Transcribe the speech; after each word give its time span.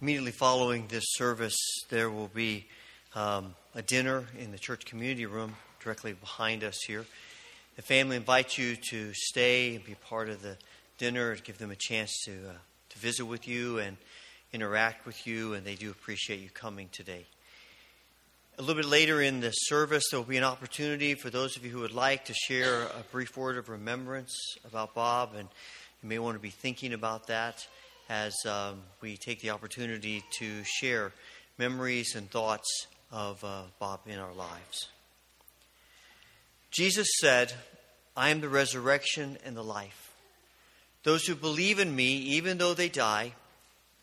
immediately 0.00 0.30
following 0.30 0.86
this 0.86 1.04
service, 1.08 1.56
there 1.88 2.08
will 2.08 2.28
be 2.28 2.66
um, 3.16 3.54
a 3.74 3.82
dinner 3.82 4.24
in 4.38 4.52
the 4.52 4.58
church 4.58 4.84
community 4.84 5.26
room 5.26 5.56
directly 5.82 6.12
behind 6.12 6.62
us 6.62 6.78
here. 6.86 7.04
The 7.74 7.82
family 7.82 8.16
invites 8.16 8.56
you 8.56 8.76
to 8.90 9.12
stay 9.12 9.74
and 9.74 9.84
be 9.84 9.96
part 9.96 10.28
of 10.28 10.40
the 10.40 10.56
dinner 10.98 11.32
and 11.32 11.42
give 11.42 11.58
them 11.58 11.72
a 11.72 11.76
chance 11.76 12.12
to, 12.26 12.32
uh, 12.32 12.52
to 12.90 12.98
visit 12.98 13.24
with 13.24 13.48
you 13.48 13.78
and 13.78 13.96
interact 14.52 15.04
with 15.04 15.26
you, 15.26 15.54
and 15.54 15.66
they 15.66 15.74
do 15.74 15.90
appreciate 15.90 16.40
you 16.40 16.50
coming 16.50 16.88
today. 16.92 17.26
A 18.56 18.62
little 18.62 18.80
bit 18.80 18.88
later 18.88 19.20
in 19.20 19.40
the 19.40 19.50
service, 19.50 20.04
there 20.10 20.20
will 20.20 20.26
be 20.26 20.36
an 20.36 20.44
opportunity 20.44 21.14
for 21.14 21.28
those 21.28 21.56
of 21.56 21.64
you 21.64 21.72
who 21.72 21.80
would 21.80 21.92
like 21.92 22.24
to 22.26 22.34
share 22.34 22.82
a 22.82 23.04
brief 23.10 23.36
word 23.36 23.56
of 23.56 23.68
remembrance 23.68 24.36
about 24.64 24.94
Bob, 24.94 25.34
and 25.36 25.48
you 26.02 26.08
may 26.08 26.20
want 26.20 26.36
to 26.36 26.40
be 26.40 26.50
thinking 26.50 26.92
about 26.92 27.26
that 27.26 27.66
as 28.08 28.34
um, 28.46 28.82
we 29.00 29.16
take 29.16 29.40
the 29.40 29.50
opportunity 29.50 30.24
to 30.38 30.62
share 30.64 31.12
memories 31.58 32.14
and 32.14 32.30
thoughts 32.30 32.86
of 33.12 33.42
uh, 33.44 33.62
Bob 33.78 34.00
in 34.06 34.18
our 34.18 34.32
lives. 34.32 34.88
Jesus 36.70 37.08
said, 37.20 37.52
I 38.16 38.30
am 38.30 38.40
the 38.40 38.48
resurrection 38.48 39.38
and 39.44 39.56
the 39.56 39.64
life. 39.64 40.12
Those 41.04 41.26
who 41.26 41.34
believe 41.34 41.78
in 41.78 41.94
me, 41.94 42.16
even 42.16 42.58
though 42.58 42.74
they 42.74 42.88
die, 42.88 43.32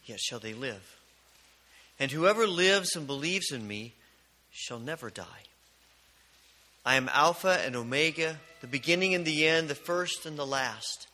yet 0.06 0.20
shall 0.20 0.40
they 0.40 0.54
live. 0.54 0.98
And 2.00 2.12
whoever 2.12 2.48
lives 2.48 2.96
and 2.96 3.08
believes 3.08 3.52
in 3.52 3.68
me 3.68 3.94
shall 4.52 4.80
never 4.80 5.10
die. 5.10 5.24
I 6.86 6.96
am 6.96 7.10
Alpha 7.12 7.60
and 7.66 7.76
Omega, 7.76 8.40
the 8.62 8.68
beginning 8.68 9.16
and 9.16 9.26
the 9.26 9.48
end, 9.48 9.68
the 9.68 9.76
first 9.76 10.26
and 10.26 10.38
the 10.38 10.46
last. 10.46 11.08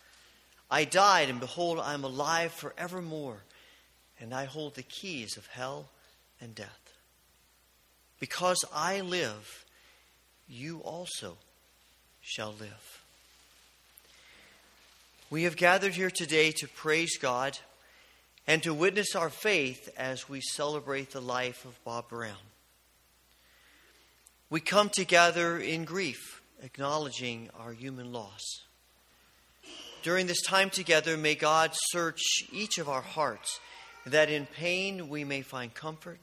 I 0.72 0.86
died, 0.86 1.30
and 1.30 1.42
behold, 1.42 1.80
I 1.80 1.94
am 1.94 2.06
alive 2.06 2.54
forevermore, 2.54 3.44
and 4.22 4.34
I 4.34 4.46
hold 4.46 4.76
the 4.76 4.84
keys 4.84 5.36
of 5.36 5.46
hell 5.48 5.90
and 6.40 6.56
death. 6.56 6.94
Because 8.22 8.64
I 8.74 9.02
live, 9.02 9.66
you 10.48 10.80
also 10.80 11.36
shall 12.22 12.54
live. 12.58 13.04
We 15.30 15.44
have 15.44 15.58
gathered 15.58 15.94
here 15.94 16.12
today 16.12 16.52
to 16.52 16.68
praise 16.70 17.18
God 17.18 17.58
and 18.48 18.64
to 18.64 18.74
witness 18.74 19.16
our 19.16 19.30
faith 19.30 19.90
as 19.98 20.30
we 20.30 20.40
celebrate 20.40 21.12
the 21.12 21.22
life 21.22 21.66
of 21.66 21.84
Bob 21.84 22.10
Brown. 22.10 22.36
We 24.50 24.62
come 24.62 24.90
together 24.90 25.58
in 25.58 25.84
grief, 25.84 26.42
acknowledging 26.62 27.50
our 27.60 27.74
human 27.74 28.12
loss. 28.14 28.62
During 30.04 30.26
this 30.26 30.42
time 30.42 30.70
together, 30.70 31.16
may 31.16 31.36
God 31.36 31.72
search 31.74 32.22
each 32.52 32.80
of 32.80 32.90
our 32.90 33.02
hearts, 33.02 33.60
that 34.06 34.30
in 34.30 34.48
pain 34.48 35.10
we 35.10 35.24
may 35.24 35.42
find 35.42 35.74
comfort, 35.74 36.20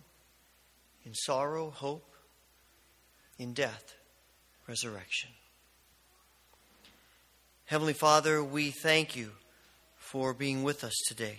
in 1.05 1.15
sorrow, 1.15 1.71
hope, 1.71 2.05
in 3.39 3.53
death, 3.53 3.95
resurrection. 4.67 5.31
Heavenly 7.67 7.93
Father, 7.93 8.43
we 8.43 8.71
thank 8.71 9.15
you 9.15 9.31
for 9.97 10.35
being 10.35 10.65
with 10.65 10.83
us 10.83 10.95
today. 11.07 11.39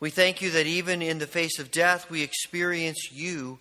We 0.00 0.10
thank 0.10 0.42
you 0.42 0.50
that 0.52 0.66
even 0.66 1.02
in 1.02 1.18
the 1.18 1.26
face 1.26 1.58
of 1.58 1.70
death, 1.70 2.10
we 2.10 2.22
experience 2.22 3.10
you 3.12 3.58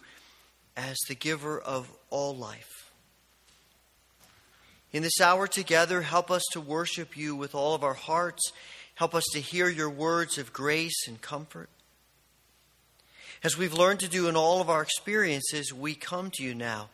as 0.76 0.96
the 1.08 1.16
giver 1.16 1.60
of 1.60 1.92
all 2.10 2.36
life. 2.36 2.77
In 4.94 5.04
this 5.04 5.20
hour 5.20 5.48
together, 5.48 6.02
help 6.02 6.32
us 6.32 6.44
to 6.52 6.62
worship 6.62 7.18
you 7.18 7.36
with 7.36 7.54
all 7.54 7.76
of 7.76 7.84
our 7.84 7.94
hearts. 7.94 8.52
Help 8.96 9.14
us 9.14 9.26
to 9.34 9.42
hear 9.42 9.70
your 9.70 9.90
words 9.90 10.38
of 10.38 10.54
grace 10.54 11.08
and 11.08 11.22
comfort. 11.22 11.70
As 13.44 13.58
we've 13.58 13.74
learned 13.74 14.00
to 14.00 14.08
do 14.08 14.28
in 14.28 14.36
all 14.36 14.62
of 14.62 14.70
our 14.70 14.82
experiences, 14.82 15.74
we 15.74 15.94
come 15.94 16.32
to 16.34 16.44
you 16.44 16.56
now 16.56 16.90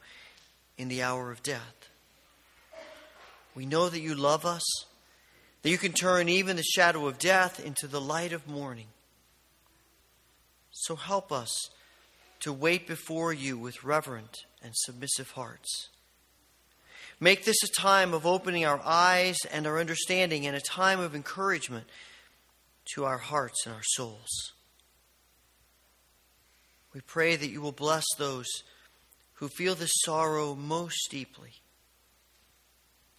in 0.78 0.88
the 0.90 1.04
hour 1.04 1.32
of 1.32 1.44
death. 1.44 1.90
We 3.56 3.66
know 3.66 3.88
that 3.88 4.00
you 4.00 4.16
love 4.16 4.46
us, 4.46 4.64
that 5.62 5.70
you 5.70 5.78
can 5.78 5.94
turn 5.94 6.28
even 6.28 6.56
the 6.56 6.64
shadow 6.64 7.08
of 7.08 7.20
death 7.20 7.64
into 7.64 7.88
the 7.88 8.02
light 8.02 8.34
of 8.34 8.48
morning. 8.48 8.88
So 10.72 10.96
help 10.96 11.32
us 11.32 11.70
to 12.42 12.52
wait 12.52 12.88
before 12.88 13.32
you 13.32 13.58
with 13.58 13.84
reverent 13.84 14.40
and 14.62 14.74
submissive 14.76 15.32
hearts. 15.32 15.90
Make 17.24 17.46
this 17.46 17.64
a 17.64 17.80
time 17.80 18.14
of 18.14 18.26
opening 18.26 18.66
our 18.66 18.82
eyes 18.84 19.38
and 19.50 19.66
our 19.66 19.80
understanding 19.80 20.46
and 20.46 20.58
a 20.58 20.60
time 20.60 21.00
of 21.00 21.16
encouragement 21.16 21.86
to 22.96 23.06
our 23.06 23.18
hearts 23.18 23.66
and 23.66 23.74
our 23.74 23.82
souls. 23.82 24.52
We 26.94 27.00
pray 27.00 27.38
that 27.38 27.50
you 27.50 27.62
will 27.62 27.72
bless 27.72 28.04
those 28.18 28.50
who 29.36 29.48
feel 29.48 29.74
this 29.74 29.94
sorrow 30.04 30.54
most 30.54 31.10
deeply 31.10 31.52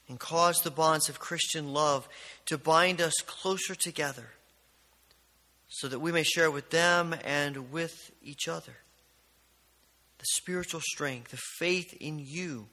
and 0.06 0.20
cause 0.20 0.58
the 0.58 0.70
bonds 0.70 1.08
of 1.08 1.18
Christian 1.18 1.72
love 1.72 2.06
to 2.44 2.58
bind 2.58 3.00
us 3.00 3.14
closer 3.26 3.74
together 3.74 4.32
so 5.68 5.88
that 5.88 6.00
we 6.00 6.12
may 6.12 6.24
share 6.24 6.50
with 6.50 6.68
them 6.68 7.14
and 7.24 7.72
with 7.72 8.10
each 8.22 8.48
other 8.48 8.76
the 10.18 10.26
spiritual 10.34 10.82
strength, 10.82 11.30
the 11.30 11.40
faith 11.58 11.96
in 12.02 12.18
you, 12.18 12.68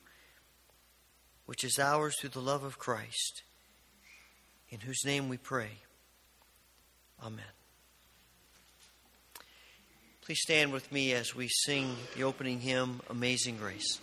which 1.51 1.65
is 1.65 1.79
ours 1.79 2.15
through 2.17 2.29
the 2.29 2.39
love 2.39 2.63
of 2.63 2.79
Christ, 2.79 3.43
in 4.69 4.79
whose 4.79 5.03
name 5.03 5.27
we 5.27 5.35
pray. 5.35 5.71
Amen. 7.21 7.43
Please 10.21 10.39
stand 10.39 10.71
with 10.71 10.89
me 10.93 11.11
as 11.11 11.35
we 11.35 11.49
sing 11.49 11.93
the 12.15 12.23
opening 12.23 12.61
hymn, 12.61 13.01
Amazing 13.09 13.57
Grace. 13.57 13.99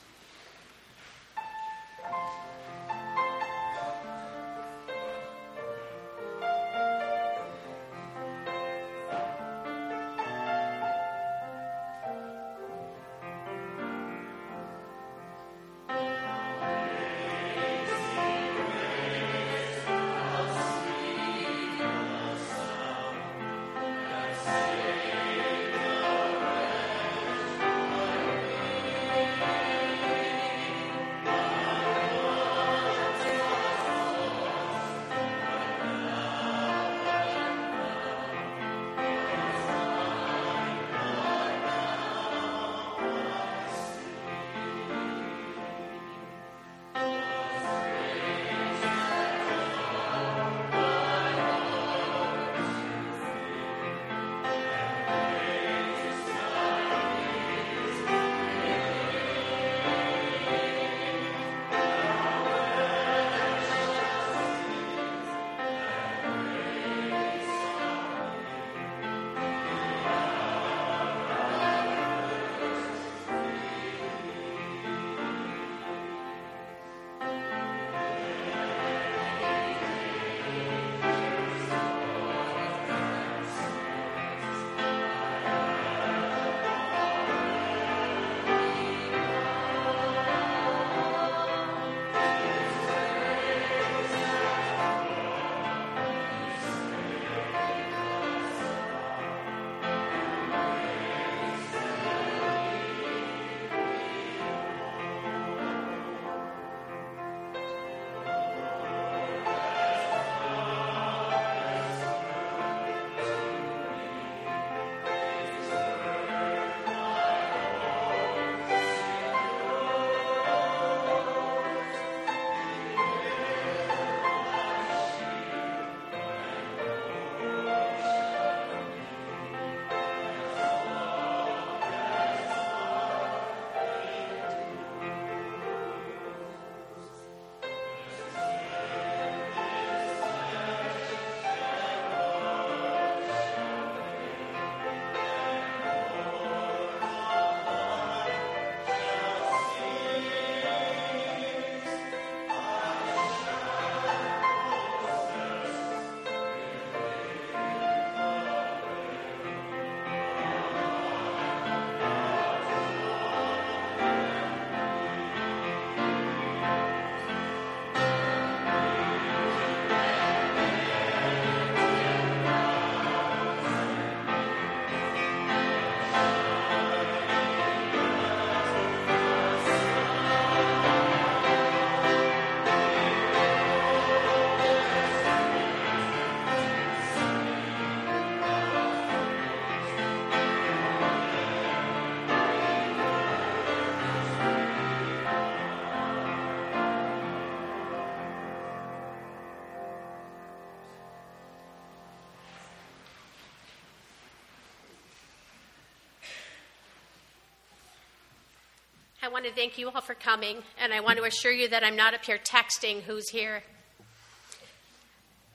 I 209.20 209.26
want 209.26 209.46
to 209.46 209.52
thank 209.52 209.78
you 209.78 209.90
all 209.90 210.00
for 210.00 210.14
coming, 210.14 210.58
and 210.80 210.92
I 210.92 211.00
want 211.00 211.18
to 211.18 211.24
assure 211.24 211.50
you 211.50 211.68
that 211.70 211.82
I'm 211.82 211.96
not 211.96 212.14
up 212.14 212.24
here 212.24 212.38
texting 212.38 213.02
who's 213.02 213.30
here. 213.30 213.64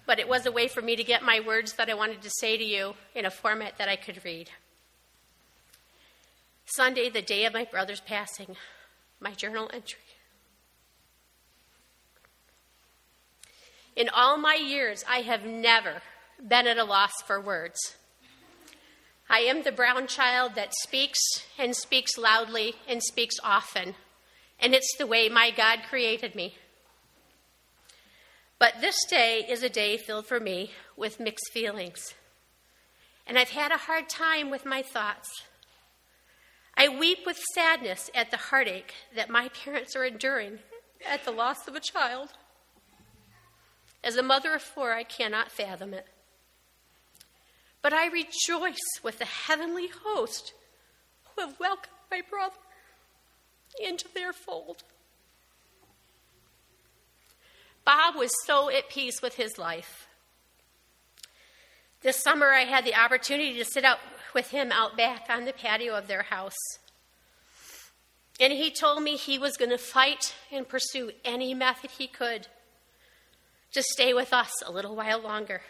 But 0.06 0.20
it 0.20 0.28
was 0.28 0.46
a 0.46 0.52
way 0.52 0.68
for 0.68 0.82
me 0.82 0.98
to 0.98 1.04
get 1.04 1.24
my 1.24 1.40
words 1.40 1.74
that 1.74 1.90
I 1.90 1.94
wanted 1.94 2.22
to 2.24 2.30
say 2.30 2.58
to 2.58 2.64
you 2.64 2.96
in 3.16 3.26
a 3.26 3.32
format 3.32 3.78
that 3.78 3.88
I 3.88 3.96
could 3.96 4.24
read. 4.26 4.50
Sunday, 6.66 7.10
the 7.10 7.22
day 7.22 7.46
of 7.46 7.54
my 7.54 7.64
brother's 7.64 8.02
passing, 8.02 8.58
my 9.22 9.32
journal 9.32 9.70
entry. 9.74 10.00
In 13.96 14.10
all 14.10 14.36
my 14.36 14.56
years, 14.56 15.06
I 15.08 15.20
have 15.20 15.46
never 15.46 16.02
been 16.46 16.68
at 16.68 16.78
a 16.78 16.84
loss 16.84 17.14
for 17.26 17.40
words. 17.40 17.96
I 19.34 19.40
am 19.40 19.64
the 19.64 19.72
brown 19.72 20.06
child 20.06 20.54
that 20.54 20.76
speaks 20.84 21.20
and 21.58 21.76
speaks 21.76 22.20
loudly 22.20 22.76
and 22.88 23.02
speaks 23.02 23.38
often, 23.44 23.96
and 24.60 24.76
it's 24.76 24.96
the 25.00 25.08
way 25.08 25.28
my 25.28 25.50
God 25.50 25.80
created 25.90 26.36
me. 26.36 26.54
But 28.60 28.76
this 28.80 28.96
day 29.10 29.44
is 29.50 29.64
a 29.64 29.70
day 29.70 29.98
filled 29.98 30.28
for 30.28 30.40
me 30.40 30.70
with 30.96 31.20
mixed 31.20 31.50
feelings, 31.52 32.14
and 33.26 33.40
I've 33.40 33.50
had 33.50 33.72
a 33.72 33.78
hard 33.78 34.08
time 34.08 34.52
with 34.52 34.68
my 34.68 34.84
thoughts. 34.84 35.28
I 36.78 36.88
weep 36.88 37.26
with 37.26 37.42
sadness 37.56 38.12
at 38.14 38.30
the 38.30 38.38
heartache 38.38 38.94
that 39.16 39.32
my 39.32 39.50
parents 39.50 39.96
are 39.96 40.06
enduring 40.06 40.60
at 41.10 41.26
the 41.26 41.32
loss 41.32 41.68
of 41.68 41.74
a 41.74 41.80
child. 41.80 42.30
As 44.04 44.16
a 44.16 44.22
mother 44.22 44.54
of 44.54 44.62
four, 44.62 44.94
I 44.94 45.04
cannot 45.04 45.52
fathom 45.52 45.96
it. 45.96 46.06
But 47.84 47.94
I 47.94 48.08
rejoice 48.08 48.80
with 49.04 49.20
the 49.20 49.26
heavenly 49.26 49.90
host 50.04 50.54
who 51.36 51.42
have 51.42 51.60
welcomed 51.60 51.90
my 52.10 52.22
brother 52.28 52.56
into 53.80 54.08
their 54.16 54.34
fold. 54.34 54.84
Bob 57.86 58.16
was 58.16 58.32
so 58.48 58.70
at 58.70 58.90
peace 58.90 59.22
with 59.22 59.36
his 59.36 59.58
life. 59.58 60.08
This 62.02 62.22
summer, 62.24 62.52
I 62.54 62.62
had 62.62 62.86
the 62.86 62.96
opportunity 62.96 63.58
to 63.58 63.66
sit 63.66 63.84
out 63.84 64.00
with 64.34 64.52
him 64.52 64.72
out 64.72 64.96
back 64.96 65.26
on 65.30 65.44
the 65.44 65.54
patio 65.54 65.94
of 65.96 66.08
their 66.08 66.24
house. 66.24 66.56
And 68.40 68.54
he 68.54 68.72
told 68.72 69.04
me 69.04 69.18
he 69.18 69.38
was 69.38 69.58
going 69.58 69.72
to 69.72 69.78
fight 69.78 70.34
and 70.52 70.68
pursue 70.68 71.12
any 71.26 71.54
method 71.54 71.92
he 71.92 72.08
could 72.08 72.48
to 73.74 73.84
stay 73.84 74.14
with 74.14 74.32
us 74.32 74.52
a 74.66 74.72
little 74.72 74.96
while 74.96 75.22
longer. 75.22 75.62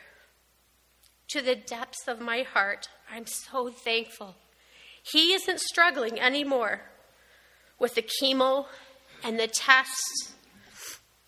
To 1.33 1.41
the 1.41 1.55
depths 1.55 2.07
of 2.07 2.21
my 2.21 2.43
heart, 2.43 2.89
I'm 3.11 3.25
so 3.25 3.71
thankful. 3.71 4.35
He 5.01 5.33
isn't 5.33 5.61
struggling 5.61 6.19
anymore 6.19 6.81
with 7.79 7.95
the 7.95 8.03
chemo 8.03 8.67
and 9.23 9.39
the 9.39 9.47
tests 9.47 10.35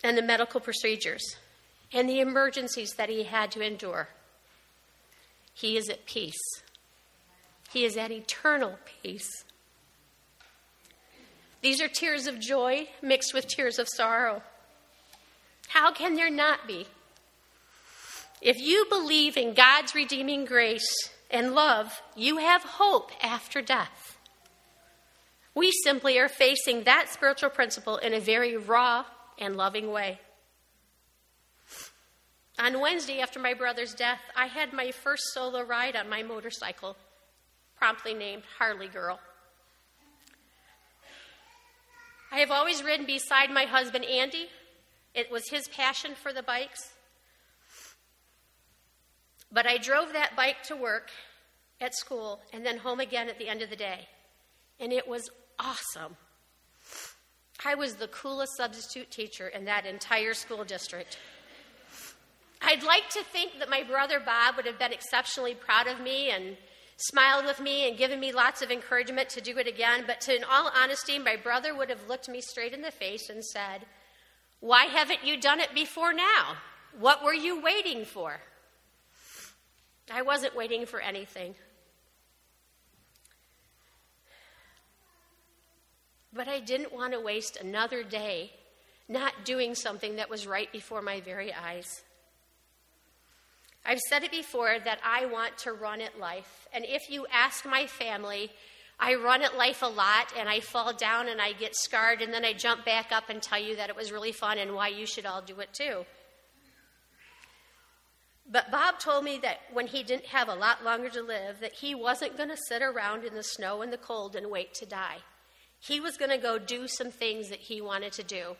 and 0.04 0.16
the 0.16 0.22
medical 0.22 0.60
procedures 0.60 1.34
and 1.92 2.08
the 2.08 2.20
emergencies 2.20 2.92
that 2.92 3.08
he 3.08 3.24
had 3.24 3.50
to 3.50 3.66
endure. 3.66 4.10
He 5.52 5.76
is 5.76 5.88
at 5.88 6.06
peace. 6.06 6.38
He 7.72 7.84
is 7.84 7.96
at 7.96 8.12
eternal 8.12 8.78
peace. 9.02 9.42
These 11.62 11.82
are 11.82 11.88
tears 11.88 12.28
of 12.28 12.38
joy 12.38 12.90
mixed 13.02 13.34
with 13.34 13.48
tears 13.48 13.80
of 13.80 13.88
sorrow. 13.88 14.44
How 15.66 15.90
can 15.90 16.14
there 16.14 16.30
not 16.30 16.68
be? 16.68 16.86
If 18.40 18.58
you 18.58 18.86
believe 18.88 19.36
in 19.36 19.54
God's 19.54 19.94
redeeming 19.94 20.44
grace 20.44 21.10
and 21.30 21.54
love, 21.54 22.02
you 22.14 22.38
have 22.38 22.62
hope 22.62 23.10
after 23.22 23.62
death. 23.62 24.18
We 25.54 25.72
simply 25.84 26.18
are 26.18 26.28
facing 26.28 26.84
that 26.84 27.08
spiritual 27.08 27.50
principle 27.50 27.96
in 27.96 28.12
a 28.12 28.20
very 28.20 28.56
raw 28.56 29.06
and 29.38 29.56
loving 29.56 29.90
way. 29.90 30.20
On 32.58 32.80
Wednesday, 32.80 33.20
after 33.20 33.38
my 33.38 33.54
brother's 33.54 33.94
death, 33.94 34.20
I 34.34 34.46
had 34.46 34.72
my 34.72 34.90
first 34.90 35.22
solo 35.32 35.62
ride 35.62 35.96
on 35.96 36.08
my 36.08 36.22
motorcycle, 36.22 36.96
promptly 37.76 38.14
named 38.14 38.44
Harley 38.58 38.88
Girl. 38.88 39.18
I 42.32 42.38
have 42.38 42.50
always 42.50 42.82
ridden 42.82 43.06
beside 43.06 43.50
my 43.50 43.64
husband, 43.64 44.04
Andy, 44.04 44.48
it 45.14 45.30
was 45.30 45.48
his 45.48 45.68
passion 45.68 46.14
for 46.14 46.32
the 46.32 46.42
bikes. 46.42 46.92
But 49.52 49.66
I 49.66 49.78
drove 49.78 50.12
that 50.12 50.36
bike 50.36 50.62
to 50.64 50.76
work 50.76 51.10
at 51.80 51.94
school 51.94 52.40
and 52.52 52.64
then 52.64 52.78
home 52.78 53.00
again 53.00 53.28
at 53.28 53.38
the 53.38 53.48
end 53.48 53.62
of 53.62 53.70
the 53.70 53.76
day. 53.76 54.08
And 54.80 54.92
it 54.92 55.06
was 55.06 55.30
awesome. 55.58 56.16
I 57.64 57.74
was 57.74 57.94
the 57.94 58.08
coolest 58.08 58.56
substitute 58.56 59.10
teacher 59.10 59.48
in 59.48 59.64
that 59.64 59.86
entire 59.86 60.34
school 60.34 60.64
district. 60.64 61.18
I'd 62.60 62.82
like 62.82 63.08
to 63.10 63.22
think 63.24 63.58
that 63.58 63.70
my 63.70 63.82
brother 63.82 64.20
Bob 64.20 64.56
would 64.56 64.66
have 64.66 64.78
been 64.78 64.92
exceptionally 64.92 65.54
proud 65.54 65.86
of 65.86 66.00
me 66.00 66.30
and 66.30 66.56
smiled 66.96 67.44
with 67.44 67.60
me 67.60 67.88
and 67.88 67.98
given 67.98 68.18
me 68.18 68.32
lots 68.32 68.62
of 68.62 68.70
encouragement 68.70 69.28
to 69.30 69.40
do 69.40 69.56
it 69.58 69.66
again, 69.66 70.04
but 70.06 70.20
to, 70.22 70.34
in 70.34 70.44
all 70.44 70.70
honesty, 70.74 71.18
my 71.18 71.36
brother 71.36 71.74
would 71.74 71.90
have 71.90 72.08
looked 72.08 72.28
me 72.28 72.40
straight 72.40 72.72
in 72.72 72.82
the 72.82 72.90
face 72.90 73.28
and 73.28 73.44
said, 73.44 73.86
why 74.60 74.84
haven't 74.84 75.24
you 75.24 75.38
done 75.38 75.60
it 75.60 75.74
before 75.74 76.12
now? 76.12 76.56
What 76.98 77.22
were 77.22 77.34
you 77.34 77.60
waiting 77.60 78.04
for? 78.04 78.40
I 80.12 80.22
wasn't 80.22 80.56
waiting 80.56 80.86
for 80.86 81.00
anything. 81.00 81.54
But 86.32 86.48
I 86.48 86.60
didn't 86.60 86.92
want 86.92 87.12
to 87.12 87.20
waste 87.20 87.56
another 87.56 88.02
day 88.02 88.52
not 89.08 89.44
doing 89.44 89.74
something 89.74 90.16
that 90.16 90.28
was 90.28 90.46
right 90.46 90.70
before 90.72 91.00
my 91.00 91.20
very 91.20 91.52
eyes. 91.52 92.02
I've 93.84 94.00
said 94.00 94.24
it 94.24 94.32
before 94.32 94.78
that 94.84 94.98
I 95.04 95.26
want 95.26 95.58
to 95.58 95.72
run 95.72 96.00
at 96.00 96.18
life. 96.18 96.66
And 96.72 96.84
if 96.84 97.08
you 97.08 97.26
ask 97.32 97.64
my 97.64 97.86
family, 97.86 98.50
I 98.98 99.14
run 99.14 99.42
at 99.42 99.56
life 99.56 99.82
a 99.82 99.86
lot 99.86 100.32
and 100.36 100.48
I 100.48 100.60
fall 100.60 100.92
down 100.92 101.28
and 101.28 101.40
I 101.40 101.52
get 101.52 101.76
scarred, 101.76 102.20
and 102.20 102.32
then 102.32 102.44
I 102.44 102.52
jump 102.52 102.84
back 102.84 103.12
up 103.12 103.28
and 103.28 103.40
tell 103.40 103.60
you 103.60 103.76
that 103.76 103.90
it 103.90 103.96
was 103.96 104.10
really 104.10 104.32
fun 104.32 104.58
and 104.58 104.74
why 104.74 104.88
you 104.88 105.06
should 105.06 105.26
all 105.26 105.42
do 105.42 105.60
it 105.60 105.72
too. 105.72 106.04
But 108.50 108.70
Bob 108.70 109.00
told 109.00 109.24
me 109.24 109.38
that 109.42 109.58
when 109.72 109.88
he 109.88 110.02
didn't 110.02 110.26
have 110.26 110.48
a 110.48 110.54
lot 110.54 110.84
longer 110.84 111.08
to 111.10 111.22
live, 111.22 111.60
that 111.60 111.74
he 111.74 111.94
wasn't 111.94 112.36
going 112.36 112.48
to 112.48 112.56
sit 112.68 112.80
around 112.80 113.24
in 113.24 113.34
the 113.34 113.42
snow 113.42 113.82
and 113.82 113.92
the 113.92 113.98
cold 113.98 114.36
and 114.36 114.50
wait 114.50 114.72
to 114.74 114.86
die. 114.86 115.18
He 115.80 116.00
was 116.00 116.16
going 116.16 116.30
to 116.30 116.38
go 116.38 116.58
do 116.58 116.86
some 116.86 117.10
things 117.10 117.48
that 117.48 117.58
he 117.58 117.80
wanted 117.80 118.12
to 118.12 118.22
do. 118.22 118.56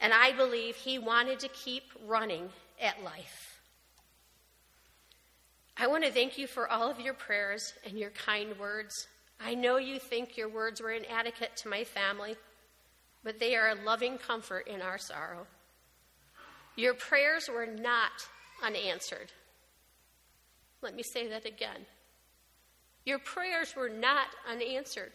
And 0.00 0.12
I 0.12 0.32
believe 0.32 0.76
he 0.76 0.98
wanted 0.98 1.38
to 1.40 1.48
keep 1.48 1.84
running 2.04 2.50
at 2.80 3.02
life. 3.02 3.60
I 5.76 5.86
want 5.86 6.04
to 6.04 6.12
thank 6.12 6.36
you 6.36 6.46
for 6.46 6.68
all 6.68 6.90
of 6.90 7.00
your 7.00 7.14
prayers 7.14 7.74
and 7.84 7.98
your 7.98 8.10
kind 8.10 8.58
words. 8.58 9.06
I 9.40 9.54
know 9.54 9.76
you 9.76 9.98
think 9.98 10.36
your 10.36 10.48
words 10.48 10.80
were 10.80 10.90
inadequate 10.90 11.56
to 11.58 11.68
my 11.68 11.84
family, 11.84 12.36
but 13.22 13.38
they 13.38 13.54
are 13.56 13.68
a 13.68 13.84
loving 13.84 14.18
comfort 14.18 14.66
in 14.66 14.80
our 14.80 14.98
sorrow. 14.98 15.46
Your 16.76 16.94
prayers 16.94 17.48
were 17.48 17.66
not 17.66 18.12
unanswered. 18.62 19.32
Let 20.82 20.94
me 20.94 21.02
say 21.02 21.28
that 21.28 21.44
again. 21.44 21.86
Your 23.04 23.18
prayers 23.18 23.74
were 23.76 23.88
not 23.88 24.28
unanswered. 24.50 25.12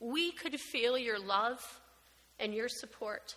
We 0.00 0.32
could 0.32 0.58
feel 0.60 0.98
your 0.98 1.18
love 1.18 1.80
and 2.38 2.54
your 2.54 2.68
support. 2.68 3.34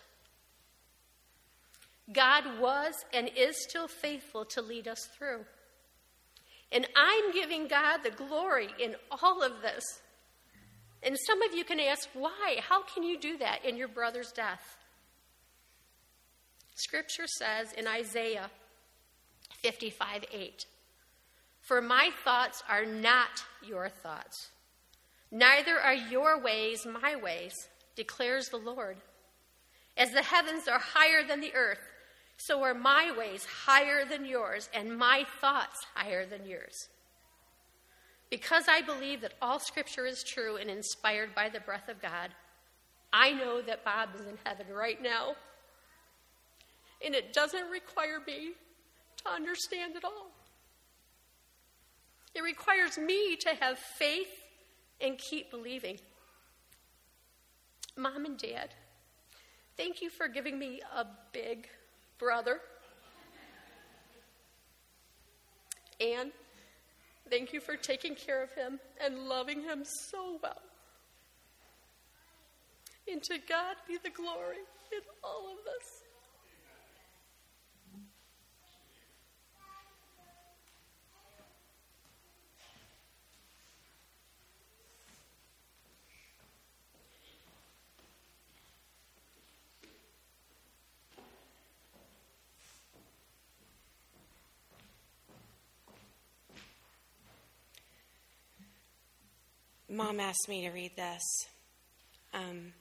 God 2.12 2.44
was 2.60 2.94
and 3.12 3.30
is 3.36 3.62
still 3.68 3.88
faithful 3.88 4.44
to 4.46 4.62
lead 4.62 4.88
us 4.88 5.08
through. 5.16 5.44
And 6.72 6.86
I'm 6.96 7.32
giving 7.32 7.68
God 7.68 7.98
the 8.02 8.10
glory 8.10 8.68
in 8.82 8.96
all 9.10 9.42
of 9.42 9.62
this. 9.62 9.84
And 11.02 11.16
some 11.26 11.42
of 11.42 11.54
you 11.54 11.64
can 11.64 11.80
ask, 11.80 12.08
why? 12.14 12.58
How 12.60 12.82
can 12.82 13.02
you 13.02 13.18
do 13.18 13.38
that 13.38 13.64
in 13.64 13.76
your 13.76 13.88
brother's 13.88 14.32
death? 14.32 14.78
Scripture 16.74 17.26
says 17.26 17.72
in 17.72 17.86
Isaiah 17.86 18.50
55 19.62 20.24
8, 20.32 20.66
For 21.60 21.82
my 21.82 22.10
thoughts 22.24 22.62
are 22.68 22.86
not 22.86 23.44
your 23.62 23.88
thoughts, 23.88 24.50
neither 25.30 25.78
are 25.78 25.94
your 25.94 26.40
ways 26.40 26.86
my 26.86 27.16
ways, 27.16 27.68
declares 27.94 28.48
the 28.48 28.56
Lord. 28.56 28.96
As 29.96 30.12
the 30.12 30.22
heavens 30.22 30.68
are 30.68 30.78
higher 30.78 31.22
than 31.26 31.40
the 31.40 31.54
earth, 31.54 31.80
so 32.38 32.62
are 32.62 32.74
my 32.74 33.14
ways 33.16 33.44
higher 33.44 34.04
than 34.04 34.24
yours, 34.24 34.68
and 34.74 34.96
my 34.96 35.24
thoughts 35.40 35.86
higher 35.94 36.26
than 36.26 36.46
yours. 36.46 36.88
Because 38.30 38.64
I 38.66 38.80
believe 38.80 39.20
that 39.20 39.34
all 39.42 39.58
scripture 39.58 40.06
is 40.06 40.24
true 40.24 40.56
and 40.56 40.70
inspired 40.70 41.34
by 41.34 41.50
the 41.50 41.60
breath 41.60 41.88
of 41.88 42.00
God, 42.00 42.30
I 43.12 43.32
know 43.32 43.60
that 43.60 43.84
Bob 43.84 44.08
is 44.18 44.26
in 44.26 44.38
heaven 44.44 44.66
right 44.74 45.00
now. 45.02 45.36
And 47.04 47.14
it 47.14 47.32
doesn't 47.32 47.68
require 47.70 48.20
me 48.26 48.52
to 49.18 49.30
understand 49.30 49.96
it 49.96 50.04
all. 50.04 50.30
It 52.34 52.42
requires 52.42 52.96
me 52.96 53.36
to 53.36 53.50
have 53.60 53.78
faith 53.78 54.32
and 55.00 55.18
keep 55.18 55.50
believing. 55.50 55.98
Mom 57.96 58.24
and 58.24 58.38
Dad, 58.38 58.70
thank 59.76 60.00
you 60.00 60.08
for 60.08 60.28
giving 60.28 60.58
me 60.58 60.80
a 60.96 61.04
big 61.32 61.68
brother. 62.18 62.60
Anne, 66.00 66.32
thank 67.28 67.52
you 67.52 67.60
for 67.60 67.76
taking 67.76 68.14
care 68.14 68.42
of 68.42 68.52
him 68.54 68.80
and 69.04 69.28
loving 69.28 69.62
him 69.62 69.84
so 69.84 70.38
well. 70.42 70.62
And 73.10 73.22
to 73.24 73.38
God 73.48 73.76
be 73.86 73.98
the 74.02 74.10
glory 74.10 74.58
in 74.92 75.00
all 75.22 75.50
of 75.50 75.58
this. 75.64 76.01
Mom 99.92 100.20
asked 100.20 100.48
me 100.48 100.62
to 100.62 100.70
read 100.70 100.96
this. 100.96 101.20
Um, 102.32 102.72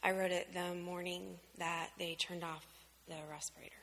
I 0.00 0.12
wrote 0.12 0.30
it 0.30 0.54
the 0.54 0.76
morning 0.76 1.40
that 1.58 1.88
they 1.98 2.14
turned 2.14 2.44
off 2.44 2.64
the 3.08 3.16
respirator. 3.28 3.74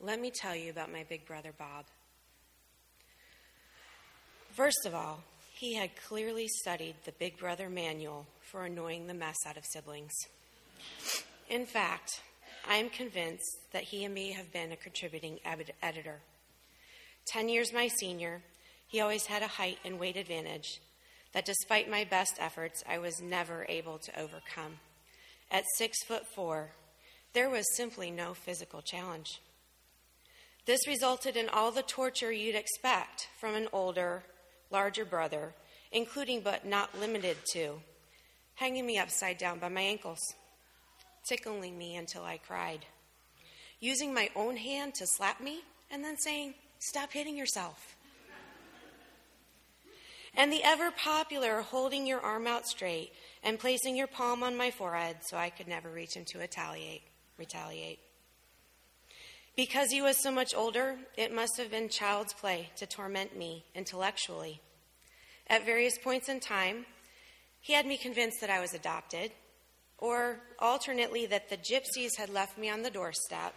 Let 0.00 0.20
me 0.20 0.30
tell 0.30 0.54
you 0.54 0.70
about 0.70 0.92
my 0.92 1.04
big 1.08 1.26
brother, 1.26 1.50
Bob. 1.58 1.86
First 4.52 4.86
of 4.86 4.94
all, 4.94 5.24
he 5.52 5.74
had 5.74 5.90
clearly 5.96 6.46
studied 6.46 6.94
the 7.04 7.12
Big 7.12 7.38
Brother 7.38 7.68
manual 7.68 8.26
for 8.42 8.64
annoying 8.64 9.08
the 9.08 9.14
mess 9.14 9.38
out 9.44 9.56
of 9.56 9.64
siblings. 9.64 10.14
In 11.50 11.66
fact, 11.66 12.20
I 12.68 12.76
am 12.76 12.90
convinced 12.90 13.58
that 13.72 13.82
he 13.82 14.04
and 14.04 14.14
me 14.14 14.32
have 14.34 14.52
been 14.52 14.70
a 14.70 14.76
contributing 14.76 15.40
ed- 15.44 15.72
editor. 15.82 16.20
Ten 17.26 17.48
years 17.48 17.72
my 17.72 17.88
senior, 17.88 18.42
he 18.86 19.00
always 19.00 19.26
had 19.26 19.42
a 19.42 19.48
height 19.48 19.78
and 19.84 19.98
weight 19.98 20.16
advantage 20.16 20.80
that 21.32 21.44
despite 21.44 21.90
my 21.90 22.04
best 22.04 22.36
efforts, 22.38 22.82
I 22.88 22.98
was 22.98 23.20
never 23.20 23.66
able 23.68 23.98
to 23.98 24.20
overcome. 24.20 24.78
At 25.50 25.64
six 25.76 26.02
foot 26.04 26.26
four, 26.34 26.70
there 27.32 27.50
was 27.50 27.76
simply 27.76 28.10
no 28.10 28.32
physical 28.32 28.80
challenge. 28.80 29.40
This 30.64 30.86
resulted 30.88 31.36
in 31.36 31.48
all 31.48 31.70
the 31.70 31.82
torture 31.82 32.32
you'd 32.32 32.56
expect 32.56 33.28
from 33.38 33.54
an 33.54 33.68
older, 33.72 34.24
larger 34.70 35.04
brother, 35.04 35.54
including 35.92 36.40
but 36.40 36.66
not 36.66 36.98
limited 36.98 37.36
to 37.52 37.80
hanging 38.56 38.86
me 38.86 38.98
upside 38.98 39.38
down 39.38 39.58
by 39.58 39.68
my 39.68 39.82
ankles, 39.82 40.34
tickling 41.28 41.78
me 41.78 41.94
until 41.96 42.24
I 42.24 42.38
cried, 42.38 42.84
using 43.80 44.12
my 44.12 44.30
own 44.34 44.56
hand 44.56 44.94
to 44.94 45.06
slap 45.06 45.40
me, 45.40 45.62
and 45.90 46.02
then 46.02 46.16
saying, 46.16 46.54
Stop 46.78 47.12
hitting 47.12 47.36
yourself. 47.36 47.96
And 50.36 50.52
the 50.52 50.62
ever 50.62 50.90
popular 50.90 51.62
holding 51.62 52.06
your 52.06 52.20
arm 52.20 52.46
out 52.46 52.66
straight 52.66 53.12
and 53.42 53.58
placing 53.58 53.96
your 53.96 54.06
palm 54.06 54.42
on 54.42 54.56
my 54.56 54.70
forehead 54.70 55.18
so 55.22 55.36
I 55.38 55.48
could 55.48 55.66
never 55.66 55.90
reach 55.90 56.14
him 56.14 56.24
to 56.26 56.38
retaliate. 56.38 57.02
retaliate. 57.38 57.98
Because 59.56 59.90
he 59.90 60.02
was 60.02 60.22
so 60.22 60.30
much 60.30 60.54
older, 60.54 60.98
it 61.16 61.34
must 61.34 61.56
have 61.56 61.70
been 61.70 61.88
child's 61.88 62.34
play 62.34 62.68
to 62.76 62.84
torment 62.84 63.34
me 63.34 63.64
intellectually. 63.74 64.60
At 65.46 65.64
various 65.64 65.96
points 65.96 66.28
in 66.28 66.40
time, 66.40 66.84
he 67.60 67.72
had 67.72 67.86
me 67.86 67.96
convinced 67.96 68.42
that 68.42 68.50
I 68.50 68.60
was 68.60 68.74
adopted, 68.74 69.32
or 69.96 70.40
alternately, 70.58 71.24
that 71.26 71.48
the 71.48 71.56
gypsies 71.56 72.18
had 72.18 72.28
left 72.28 72.58
me 72.58 72.68
on 72.68 72.82
the 72.82 72.90
doorstep 72.90 73.54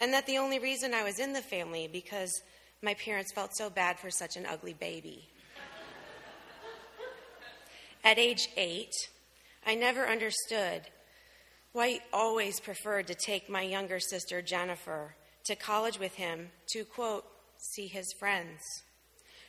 and 0.00 0.12
that 0.12 0.26
the 0.26 0.38
only 0.38 0.58
reason 0.58 0.94
I 0.94 1.04
was 1.04 1.18
in 1.18 1.32
the 1.32 1.42
family 1.42 1.88
because 1.90 2.42
my 2.82 2.94
parents 2.94 3.32
felt 3.32 3.54
so 3.54 3.68
bad 3.68 3.98
for 3.98 4.10
such 4.10 4.36
an 4.36 4.46
ugly 4.46 4.72
baby. 4.72 5.28
At 8.02 8.18
age 8.18 8.48
eight, 8.56 8.94
I 9.66 9.74
never 9.74 10.06
understood 10.06 10.82
why 11.72 11.88
he 11.88 12.00
always 12.12 12.58
preferred 12.58 13.06
to 13.08 13.14
take 13.14 13.50
my 13.50 13.62
younger 13.62 14.00
sister, 14.00 14.40
Jennifer, 14.40 15.14
to 15.44 15.54
college 15.54 15.98
with 15.98 16.14
him 16.14 16.50
to, 16.72 16.84
quote, 16.84 17.24
see 17.58 17.86
his 17.86 18.12
friends. 18.18 18.60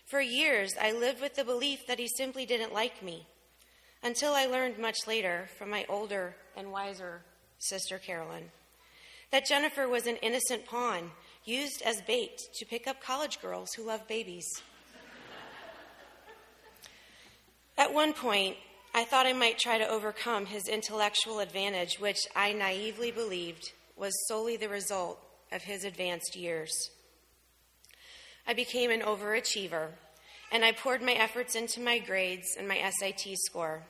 For 0.05 0.19
years, 0.19 0.75
I 0.79 0.91
lived 0.91 1.21
with 1.21 1.35
the 1.35 1.45
belief 1.45 1.87
that 1.87 1.99
he 1.99 2.07
simply 2.09 2.45
didn't 2.45 2.73
like 2.73 3.01
me, 3.01 3.25
until 4.03 4.33
I 4.33 4.45
learned 4.45 4.77
much 4.77 5.07
later 5.07 5.47
from 5.57 5.69
my 5.69 5.85
older 5.87 6.35
and 6.57 6.73
wiser 6.73 7.21
sister, 7.57 7.97
Carolyn, 7.97 8.51
that 9.31 9.45
Jennifer 9.45 9.87
was 9.87 10.07
an 10.07 10.17
innocent 10.17 10.65
pawn 10.65 11.11
used 11.45 11.81
as 11.83 12.01
bait 12.01 12.37
to 12.55 12.65
pick 12.65 12.87
up 12.87 13.01
college 13.01 13.41
girls 13.41 13.73
who 13.73 13.83
love 13.83 14.07
babies. 14.07 14.45
At 17.77 17.93
one 17.93 18.13
point, 18.13 18.57
I 18.93 19.05
thought 19.05 19.25
I 19.25 19.33
might 19.33 19.57
try 19.57 19.77
to 19.77 19.87
overcome 19.87 20.45
his 20.45 20.67
intellectual 20.67 21.39
advantage, 21.39 21.99
which 21.99 22.19
I 22.35 22.53
naively 22.53 23.11
believed 23.11 23.71
was 23.95 24.13
solely 24.27 24.57
the 24.57 24.69
result 24.69 25.17
of 25.51 25.63
his 25.63 25.85
advanced 25.85 26.35
years. 26.35 26.71
I 28.45 28.53
became 28.53 28.91
an 28.91 29.01
overachiever, 29.01 29.87
and 30.51 30.65
I 30.65 30.73
poured 30.73 31.01
my 31.01 31.13
efforts 31.13 31.55
into 31.55 31.79
my 31.79 31.99
grades 31.99 32.55
and 32.57 32.67
my 32.67 32.77
SAT 32.99 33.35
score. 33.35 33.83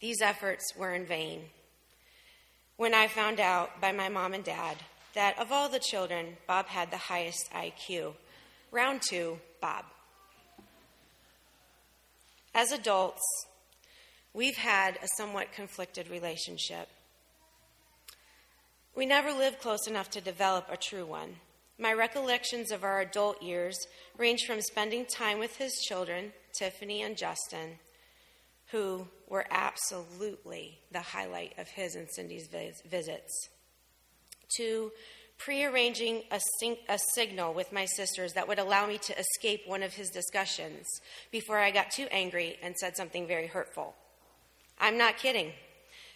These 0.00 0.22
efforts 0.22 0.74
were 0.76 0.94
in 0.94 1.04
vain 1.04 1.42
when 2.82 2.94
I 2.94 3.06
found 3.06 3.38
out 3.38 3.80
by 3.80 3.92
my 3.92 4.08
mom 4.08 4.34
and 4.34 4.42
dad 4.42 4.76
that 5.14 5.38
of 5.38 5.52
all 5.52 5.68
the 5.68 5.78
children, 5.78 6.36
Bob 6.48 6.66
had 6.66 6.90
the 6.90 6.96
highest 6.96 7.48
IQ. 7.52 8.14
Round 8.72 9.00
two, 9.08 9.38
Bob. 9.60 9.84
As 12.52 12.72
adults, 12.72 13.22
we've 14.34 14.56
had 14.56 14.96
a 14.96 15.06
somewhat 15.16 15.52
conflicted 15.52 16.10
relationship. 16.10 16.88
We 18.96 19.06
never 19.06 19.30
lived 19.32 19.60
close 19.60 19.86
enough 19.86 20.10
to 20.10 20.20
develop 20.20 20.66
a 20.68 20.76
true 20.76 21.06
one. 21.06 21.36
My 21.78 21.92
recollections 21.92 22.72
of 22.72 22.82
our 22.82 23.00
adult 23.00 23.40
years 23.40 23.78
range 24.18 24.40
from 24.44 24.60
spending 24.60 25.06
time 25.06 25.38
with 25.38 25.54
his 25.58 25.72
children, 25.86 26.32
Tiffany 26.52 27.02
and 27.02 27.16
Justin, 27.16 27.78
who 28.72 29.06
were 29.28 29.46
absolutely 29.50 30.78
the 30.90 31.00
highlight 31.00 31.56
of 31.58 31.68
his 31.68 31.94
and 31.94 32.08
Cindy's 32.10 32.48
visits. 32.90 33.48
To 34.56 34.90
prearranging 35.38 36.22
a, 36.30 36.40
sing- 36.58 36.78
a 36.88 36.98
signal 37.14 37.54
with 37.54 37.72
my 37.72 37.84
sisters 37.84 38.32
that 38.32 38.48
would 38.48 38.58
allow 38.58 38.86
me 38.86 38.98
to 38.98 39.18
escape 39.18 39.62
one 39.66 39.82
of 39.82 39.94
his 39.94 40.08
discussions 40.10 40.86
before 41.30 41.58
I 41.58 41.70
got 41.70 41.90
too 41.90 42.06
angry 42.10 42.58
and 42.62 42.76
said 42.76 42.96
something 42.96 43.26
very 43.26 43.46
hurtful. 43.46 43.94
I'm 44.80 44.98
not 44.98 45.18
kidding. 45.18 45.52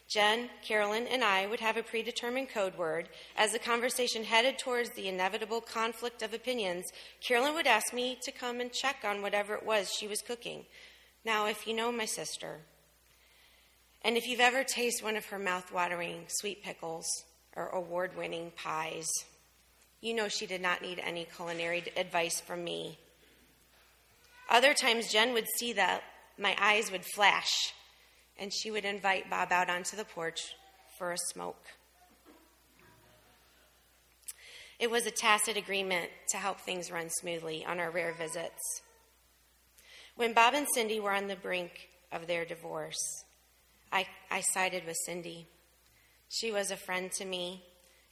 Jen, 0.09 0.49
Carolyn, 0.63 1.09
and 1.09 1.25
I 1.25 1.47
would 1.47 1.61
have 1.61 1.77
a 1.77 1.83
predetermined 1.83 2.49
code 2.49 2.79
word. 2.79 3.09
As 3.37 3.53
the 3.53 3.59
conversation 3.59 4.23
headed 4.23 4.59
towards 4.59 4.91
the 4.91 5.09
inevitable 5.09 5.61
conflict 5.61 6.23
of 6.23 6.33
opinions, 6.33 6.85
Carolyn 7.21 7.55
would 7.55 7.67
ask 7.67 7.93
me 7.93 8.17
to 8.23 8.31
come 8.31 8.61
and 8.61 8.73
check 8.73 8.99
on 9.05 9.21
whatever 9.21 9.55
it 9.55 9.67
was 9.67 9.93
she 9.93 10.07
was 10.07 10.23
cooking. 10.23 10.65
Now, 11.27 11.47
if 11.47 11.67
you 11.67 11.75
know 11.75 11.91
my 11.91 12.05
sister, 12.05 12.61
and 14.03 14.17
if 14.17 14.29
you've 14.29 14.39
ever 14.39 14.63
tasted 14.63 15.03
one 15.03 15.17
of 15.17 15.27
her 15.27 15.41
mouth-watering 15.41 16.27
sweet 16.29 16.63
pickles 16.63 17.05
or 17.57 17.67
award-winning 17.67 18.53
pies, 18.55 19.09
you 20.01 20.15
know 20.15 20.29
she 20.29 20.47
did 20.47 20.63
not 20.63 20.83
need 20.83 21.01
any 21.01 21.27
culinary 21.35 21.83
advice 21.97 22.41
from 22.41 22.63
me. 22.63 23.01
Other 24.49 24.73
times, 24.73 25.11
Jen 25.11 25.33
would 25.33 25.49
see 25.59 25.73
that 25.73 26.05
my 26.39 26.55
eyes 26.61 26.93
would 26.93 27.05
flash, 27.05 27.75
and 28.39 28.55
she 28.55 28.71
would 28.71 28.85
invite 28.85 29.29
Bob 29.29 29.51
out 29.51 29.69
onto 29.69 29.97
the 29.97 30.05
porch 30.05 30.55
for 30.97 31.11
a 31.11 31.19
smoke. 31.19 31.65
It 34.79 34.93
was 34.93 35.07
a 35.07 35.11
tacit 35.11 35.57
agreement 35.57 36.09
to 36.29 36.37
help 36.37 36.61
things 36.61 36.93
run 36.93 37.11
smoothly 37.11 37.65
on 37.65 37.81
our 37.81 37.91
rare 37.91 38.15
visits. 38.17 38.83
When 40.17 40.33
Bob 40.33 40.55
and 40.55 40.67
Cindy 40.73 40.99
were 40.99 41.13
on 41.13 41.27
the 41.27 41.37
brink 41.37 41.91
of 42.11 42.27
their 42.27 42.47
divorce, 42.47 43.25
I, 43.93 44.07
I 44.31 44.41
sided 44.41 44.87
with 44.87 44.97
Cindy. 45.05 45.47
She 46.31 46.51
was 46.51 46.71
a 46.71 46.77
friend 46.77 47.13
to 47.13 47.25
me, 47.27 47.63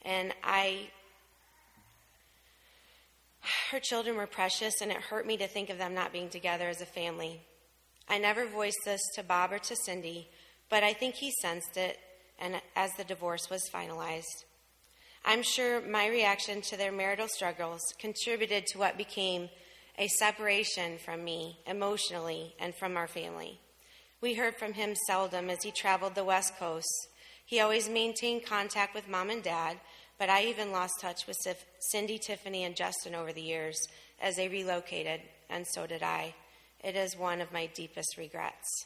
and 0.03 0.31
I. 0.43 0.89
Her 3.71 3.79
children 3.79 4.15
were 4.15 4.27
precious, 4.27 4.81
and 4.81 4.91
it 4.91 4.97
hurt 4.97 5.25
me 5.25 5.35
to 5.37 5.47
think 5.47 5.71
of 5.71 5.79
them 5.79 5.95
not 5.95 6.13
being 6.13 6.29
together 6.29 6.69
as 6.69 6.79
a 6.79 6.85
family. 6.85 7.41
I 8.07 8.19
never 8.19 8.45
voiced 8.45 8.85
this 8.85 9.01
to 9.15 9.23
Bob 9.23 9.51
or 9.51 9.59
to 9.59 9.75
Cindy, 9.75 10.29
but 10.69 10.83
I 10.83 10.93
think 10.93 11.15
he 11.15 11.31
sensed 11.41 11.75
it 11.75 11.97
and 12.37 12.61
as 12.75 12.91
the 12.93 13.03
divorce 13.03 13.49
was 13.49 13.69
finalized. 13.73 14.45
I'm 15.23 15.41
sure 15.41 15.81
my 15.81 16.07
reaction 16.07 16.61
to 16.61 16.77
their 16.77 16.91
marital 16.91 17.27
struggles 17.27 17.81
contributed 17.97 18.67
to 18.67 18.77
what 18.77 18.97
became 18.97 19.49
a 19.97 20.07
separation 20.07 20.97
from 20.97 21.23
me 21.23 21.59
emotionally 21.67 22.53
and 22.59 22.75
from 22.75 22.97
our 22.97 23.07
family. 23.07 23.59
We 24.21 24.33
heard 24.33 24.55
from 24.57 24.73
him 24.73 24.95
seldom 25.07 25.49
as 25.49 25.63
he 25.63 25.71
traveled 25.71 26.15
the 26.15 26.23
West 26.23 26.57
Coast. 26.57 27.07
He 27.45 27.59
always 27.59 27.87
maintained 27.87 28.45
contact 28.45 28.95
with 28.95 29.07
mom 29.07 29.29
and 29.29 29.43
dad, 29.43 29.77
but 30.17 30.29
I 30.29 30.45
even 30.45 30.71
lost 30.71 30.99
touch 31.01 31.27
with 31.27 31.37
Cindy, 31.91 32.17
Tiffany, 32.17 32.63
and 32.63 32.75
Justin 32.75 33.15
over 33.15 33.31
the 33.31 33.41
years 33.41 33.77
as 34.21 34.35
they 34.35 34.47
relocated, 34.47 35.21
and 35.49 35.65
so 35.67 35.85
did 35.85 36.01
I. 36.01 36.33
It 36.83 36.95
is 36.95 37.17
one 37.17 37.41
of 37.41 37.51
my 37.51 37.67
deepest 37.67 38.17
regrets. 38.17 38.85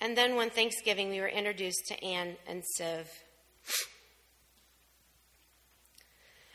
And 0.00 0.16
then 0.16 0.36
one 0.36 0.50
Thanksgiving, 0.50 1.10
we 1.10 1.20
were 1.20 1.28
introduced 1.28 1.86
to 1.88 2.04
Anne 2.04 2.36
and 2.46 2.62
Siv. 2.78 3.06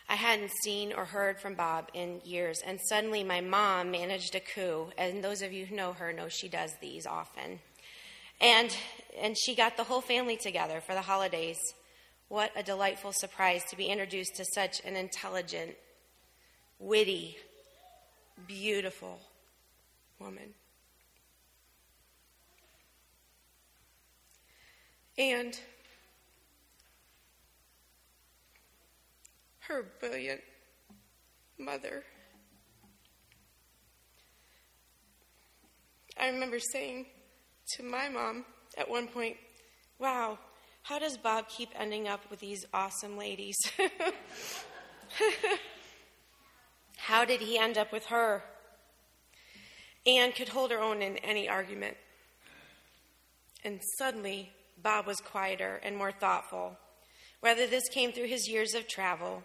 I 0.10 0.16
hadn't 0.16 0.52
seen 0.64 0.94
or 0.94 1.06
heard 1.06 1.40
from 1.40 1.56
Bob 1.56 1.90
in 1.94 2.22
years, 2.24 2.62
and 2.66 2.80
suddenly 2.88 3.24
my 3.24 3.42
mom 3.42 3.92
managed 3.92 4.36
a 4.36 4.40
coup, 4.40 4.90
and 4.98 5.24
those 5.24 5.42
of 5.42 5.52
you 5.52 5.66
who 5.66 5.76
know 5.76 5.94
her 5.94 6.14
know 6.14 6.30
she 6.30 6.48
does 6.48 6.72
these 6.82 7.06
often. 7.06 7.60
And, 8.40 8.76
and 9.22 9.36
she 9.38 9.54
got 9.54 9.76
the 9.76 9.84
whole 9.84 10.02
family 10.02 10.38
together 10.38 10.80
for 10.80 10.94
the 10.94 11.02
holidays. 11.02 11.58
What 12.30 12.52
a 12.56 12.64
delightful 12.64 13.12
surprise 13.14 13.64
to 13.70 13.76
be 13.76 13.88
introduced 13.88 14.36
to 14.36 14.46
such 14.54 14.80
an 14.86 14.96
intelligent, 14.96 15.76
witty, 16.80 17.38
beautiful 18.48 19.20
woman. 20.20 20.54
And 25.18 25.60
her 29.68 29.86
brilliant 30.00 30.42
mother. 31.60 32.04
I 36.18 36.30
remember 36.30 36.60
saying 36.60 37.06
to 37.76 37.84
my 37.84 38.10
mom 38.10 38.46
at 38.78 38.90
one 38.90 39.08
point, 39.08 39.38
Wow, 40.00 40.40
how 40.84 41.00
does 41.00 41.18
Bob 41.18 41.50
keep 41.50 41.70
ending 41.76 42.08
up 42.08 42.22
with 42.30 42.40
these 42.40 42.66
awesome 42.74 43.18
ladies? 43.18 43.58
how 46.98 47.26
did 47.26 47.42
he 47.42 47.58
end 47.58 47.78
up 47.78 47.92
with 47.92 48.06
her? 48.06 48.44
Anne 50.06 50.32
could 50.32 50.50
hold 50.50 50.72
her 50.72 50.80
own 50.80 51.02
in 51.02 51.18
any 51.18 51.50
argument. 51.50 51.98
And 53.66 53.82
suddenly, 53.98 54.54
Bob 54.82 55.06
was 55.08 55.20
quieter 55.20 55.82
and 55.84 55.98
more 55.98 56.12
thoughtful. 56.12 56.78
Whether 57.42 57.68
this 57.68 57.90
came 57.90 58.14
through 58.14 58.28
his 58.28 58.48
years 58.48 58.74
of 58.74 58.88
travel 58.88 59.44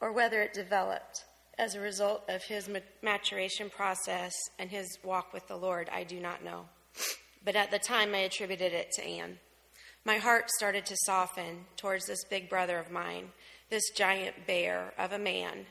or 0.00 0.12
whether 0.12 0.40
it 0.42 0.52
developed 0.52 1.24
as 1.58 1.74
a 1.74 1.80
result 1.80 2.22
of 2.28 2.42
his 2.42 2.68
maturation 3.02 3.70
process 3.70 4.32
and 4.58 4.70
his 4.70 4.98
walk 5.02 5.32
with 5.32 5.46
the 5.48 5.56
Lord, 5.56 5.88
I 5.92 6.04
do 6.04 6.20
not 6.20 6.44
know. 6.44 6.66
But 7.44 7.56
at 7.56 7.70
the 7.70 7.78
time, 7.78 8.14
I 8.14 8.18
attributed 8.18 8.72
it 8.72 8.92
to 8.92 9.04
Anne. 9.04 9.38
My 10.04 10.18
heart 10.18 10.50
started 10.50 10.86
to 10.86 10.96
soften 11.04 11.64
towards 11.76 12.06
this 12.06 12.24
big 12.24 12.48
brother 12.48 12.78
of 12.78 12.90
mine, 12.90 13.30
this 13.70 13.90
giant 13.90 14.46
bear 14.46 14.92
of 14.98 15.12
a 15.12 15.18
man 15.18 15.66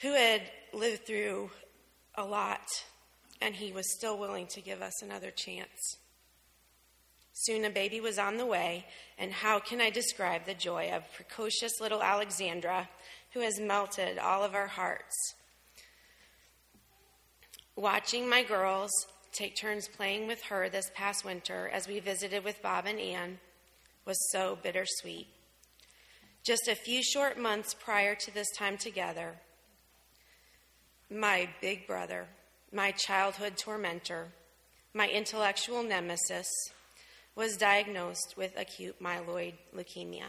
who 0.00 0.14
had 0.14 0.42
lived 0.72 1.06
through 1.06 1.50
a 2.14 2.24
lot, 2.24 2.66
and 3.40 3.54
he 3.54 3.72
was 3.72 3.94
still 3.96 4.18
willing 4.18 4.46
to 4.48 4.60
give 4.60 4.82
us 4.82 5.02
another 5.02 5.30
chance. 5.30 5.98
Soon 7.44 7.64
a 7.64 7.70
baby 7.70 8.00
was 8.00 8.18
on 8.18 8.36
the 8.36 8.46
way, 8.46 8.86
and 9.18 9.32
how 9.32 9.58
can 9.58 9.80
I 9.80 9.90
describe 9.90 10.44
the 10.44 10.54
joy 10.54 10.90
of 10.92 11.12
precocious 11.12 11.80
little 11.80 12.02
Alexandra 12.02 12.88
who 13.32 13.40
has 13.40 13.58
melted 13.58 14.16
all 14.18 14.44
of 14.44 14.54
our 14.54 14.68
hearts? 14.68 15.34
Watching 17.74 18.28
my 18.28 18.44
girls 18.44 18.92
take 19.32 19.56
turns 19.56 19.88
playing 19.88 20.28
with 20.28 20.42
her 20.44 20.68
this 20.68 20.90
past 20.94 21.24
winter 21.24 21.68
as 21.72 21.88
we 21.88 21.98
visited 21.98 22.44
with 22.44 22.62
Bob 22.62 22.86
and 22.86 23.00
Anne 23.00 23.38
was 24.04 24.30
so 24.30 24.56
bittersweet. 24.62 25.26
Just 26.44 26.68
a 26.68 26.76
few 26.76 27.02
short 27.02 27.38
months 27.38 27.74
prior 27.74 28.14
to 28.14 28.34
this 28.34 28.50
time 28.56 28.76
together, 28.76 29.34
my 31.10 31.48
big 31.60 31.86
brother, 31.86 32.26
my 32.72 32.92
childhood 32.92 33.56
tormentor, 33.56 34.28
my 34.94 35.08
intellectual 35.08 35.82
nemesis, 35.82 36.46
was 37.34 37.56
diagnosed 37.56 38.34
with 38.36 38.58
acute 38.58 39.02
myeloid 39.02 39.54
leukemia. 39.74 40.26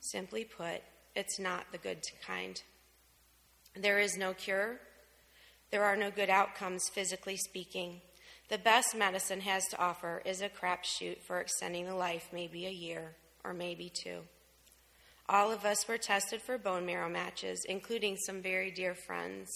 Simply 0.00 0.44
put, 0.44 0.82
it's 1.14 1.38
not 1.38 1.66
the 1.72 1.78
good 1.78 2.02
kind. 2.26 2.60
There 3.74 3.98
is 3.98 4.16
no 4.16 4.32
cure. 4.32 4.80
There 5.70 5.84
are 5.84 5.96
no 5.96 6.10
good 6.10 6.30
outcomes, 6.30 6.88
physically 6.88 7.36
speaking. 7.36 8.00
The 8.48 8.58
best 8.58 8.96
medicine 8.96 9.40
has 9.40 9.66
to 9.68 9.78
offer 9.78 10.22
is 10.24 10.40
a 10.40 10.48
crapshoot 10.48 11.20
for 11.22 11.40
extending 11.40 11.86
the 11.86 11.94
life, 11.94 12.28
maybe 12.32 12.66
a 12.66 12.70
year 12.70 13.16
or 13.44 13.52
maybe 13.52 13.90
two. 13.92 14.20
All 15.28 15.50
of 15.50 15.64
us 15.64 15.88
were 15.88 15.98
tested 15.98 16.40
for 16.40 16.56
bone 16.56 16.86
marrow 16.86 17.08
matches, 17.08 17.64
including 17.68 18.16
some 18.16 18.40
very 18.40 18.70
dear 18.70 18.94
friends. 18.94 19.50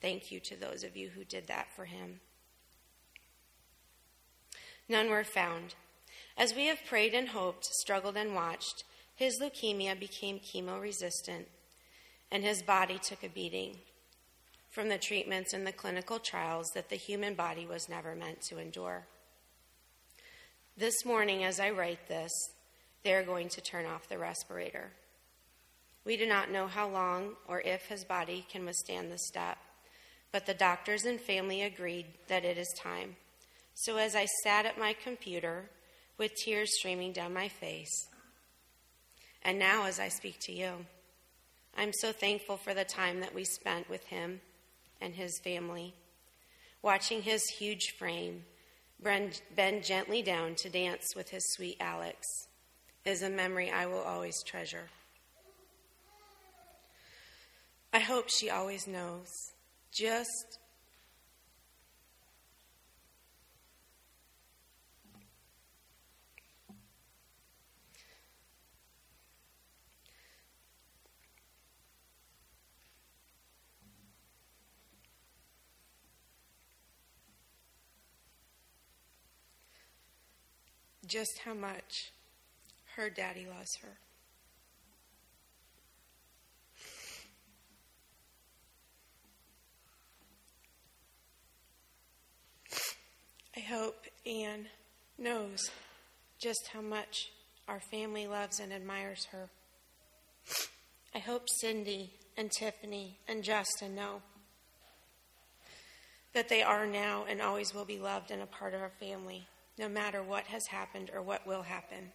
Thank 0.00 0.32
you 0.32 0.40
to 0.40 0.56
those 0.56 0.82
of 0.82 0.96
you 0.96 1.10
who 1.10 1.24
did 1.24 1.46
that 1.48 1.66
for 1.76 1.84
him. 1.84 2.20
None 4.88 5.10
were 5.10 5.24
found. 5.24 5.74
As 6.36 6.54
we 6.54 6.66
have 6.66 6.84
prayed 6.86 7.14
and 7.14 7.28
hoped, 7.28 7.64
struggled 7.64 8.16
and 8.16 8.34
watched, 8.34 8.84
his 9.14 9.38
leukemia 9.40 9.98
became 9.98 10.40
chemo 10.40 10.80
resistant, 10.80 11.46
and 12.30 12.42
his 12.42 12.62
body 12.62 12.98
took 12.98 13.22
a 13.22 13.28
beating 13.28 13.76
from 14.70 14.88
the 14.88 14.98
treatments 14.98 15.52
and 15.52 15.66
the 15.66 15.72
clinical 15.72 16.18
trials 16.18 16.70
that 16.74 16.88
the 16.88 16.96
human 16.96 17.34
body 17.34 17.66
was 17.66 17.88
never 17.88 18.14
meant 18.14 18.40
to 18.40 18.58
endure. 18.58 19.04
This 20.76 21.04
morning, 21.04 21.44
as 21.44 21.58
I 21.58 21.70
write 21.70 22.08
this, 22.08 22.30
they're 23.02 23.24
going 23.24 23.48
to 23.50 23.60
turn 23.60 23.84
off 23.84 24.08
the 24.08 24.18
respirator. 24.18 24.92
We 26.04 26.16
do 26.16 26.26
not 26.26 26.50
know 26.50 26.66
how 26.66 26.88
long 26.88 27.34
or 27.48 27.60
if 27.60 27.86
his 27.86 28.04
body 28.04 28.46
can 28.50 28.64
withstand 28.64 29.10
the 29.10 29.18
step, 29.18 29.58
but 30.32 30.46
the 30.46 30.54
doctors 30.54 31.04
and 31.04 31.20
family 31.20 31.62
agreed 31.62 32.06
that 32.28 32.44
it 32.44 32.56
is 32.56 32.72
time. 32.78 33.16
So 33.74 33.96
as 33.96 34.14
I 34.14 34.26
sat 34.44 34.66
at 34.66 34.78
my 34.78 34.94
computer, 34.94 35.68
with 36.20 36.34
tears 36.34 36.76
streaming 36.76 37.12
down 37.12 37.32
my 37.32 37.48
face. 37.48 38.08
And 39.42 39.58
now, 39.58 39.86
as 39.86 39.98
I 39.98 40.08
speak 40.08 40.38
to 40.40 40.52
you, 40.52 40.70
I'm 41.76 41.94
so 41.94 42.12
thankful 42.12 42.58
for 42.58 42.74
the 42.74 42.84
time 42.84 43.20
that 43.20 43.34
we 43.34 43.44
spent 43.44 43.88
with 43.88 44.04
him 44.04 44.42
and 45.00 45.14
his 45.14 45.40
family, 45.42 45.94
watching 46.82 47.22
his 47.22 47.42
huge 47.48 47.94
frame 47.98 48.44
bend 49.02 49.82
gently 49.82 50.20
down 50.20 50.56
to 50.56 50.68
dance 50.68 51.14
with 51.16 51.30
his 51.30 51.54
sweet 51.54 51.78
Alex 51.80 52.26
is 53.06 53.22
a 53.22 53.30
memory 53.30 53.70
I 53.70 53.86
will 53.86 54.02
always 54.02 54.42
treasure. 54.42 54.90
I 57.94 58.00
hope 58.00 58.28
she 58.28 58.50
always 58.50 58.86
knows 58.86 59.52
just 59.90 60.59
just 81.10 81.40
how 81.44 81.52
much 81.52 82.12
her 82.94 83.10
daddy 83.10 83.44
loves 83.44 83.76
her. 83.82 83.98
I 93.56 93.60
hope 93.60 94.06
Anne 94.24 94.66
knows 95.18 95.58
just 96.38 96.70
how 96.72 96.80
much 96.80 97.30
our 97.66 97.80
family 97.80 98.28
loves 98.28 98.60
and 98.60 98.72
admires 98.72 99.26
her. 99.32 99.50
I 101.12 101.18
hope 101.18 101.48
Cindy 101.60 102.12
and 102.36 102.52
Tiffany 102.52 103.18
and 103.26 103.42
Justin 103.42 103.96
know 103.96 104.22
that 106.34 106.48
they 106.48 106.62
are 106.62 106.86
now 106.86 107.24
and 107.28 107.42
always 107.42 107.74
will 107.74 107.84
be 107.84 107.98
loved 107.98 108.30
and 108.30 108.40
a 108.40 108.46
part 108.46 108.74
of 108.74 108.80
our 108.80 108.92
family 109.00 109.48
no 109.78 109.88
matter 109.88 110.22
what 110.22 110.44
has 110.44 110.66
happened 110.66 111.10
or 111.14 111.22
what 111.22 111.46
will 111.46 111.62
happen. 111.62 112.12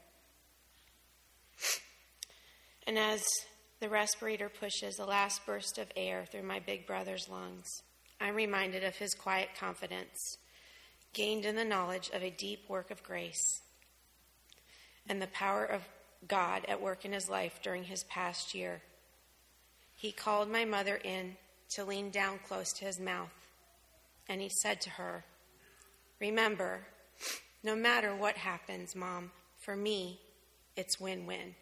And 2.88 2.98
as 2.98 3.24
the 3.80 3.90
respirator 3.90 4.50
pushes 4.50 4.96
the 4.96 5.06
last 5.06 5.46
burst 5.46 5.78
of 5.78 5.88
air 5.96 6.26
through 6.32 6.44
my 6.44 6.60
big 6.60 6.86
brother's 6.86 7.28
lungs, 7.30 7.68
I'm 8.22 8.36
reminded 8.36 8.84
of 8.84 8.96
his 8.96 9.14
quiet 9.14 9.50
confidence, 9.60 10.38
gained 11.14 11.46
in 11.46 11.56
the 11.56 11.66
knowledge 11.66 12.10
of 12.14 12.24
a 12.24 12.30
deep 12.30 12.70
work 12.70 12.92
of 12.92 13.04
grace 13.04 13.62
and 15.08 15.22
the 15.22 15.28
power 15.28 15.66
of 15.66 15.82
God 16.28 16.66
at 16.68 16.82
work 16.82 17.06
in 17.06 17.14
his 17.14 17.30
life 17.30 17.60
during 17.62 17.84
his 17.84 18.04
past 18.06 18.56
year. 18.56 18.82
He 19.96 20.12
called 20.12 20.50
my 20.50 20.66
mother 20.66 20.96
in 21.04 21.38
to 21.72 21.86
lean 21.86 22.10
down 22.10 22.40
close 22.48 22.72
to 22.74 22.86
his 22.86 23.00
mouth. 23.00 23.34
And 24.28 24.42
he 24.42 24.50
said 24.50 24.82
to 24.82 24.90
her, 24.92 25.24
Remember, 26.20 26.88
no 27.66 27.76
matter 27.76 28.16
what 28.16 28.38
happens, 28.38 28.96
Mom, 28.96 29.32
for 29.58 29.76
me, 29.76 30.20
it's 30.78 31.00
win 31.00 31.26
win. 31.26 31.56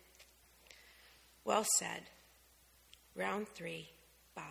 Well 1.46 1.66
said. 1.80 2.02
Round 3.16 3.48
three, 3.48 3.88
Bob. 4.36 4.44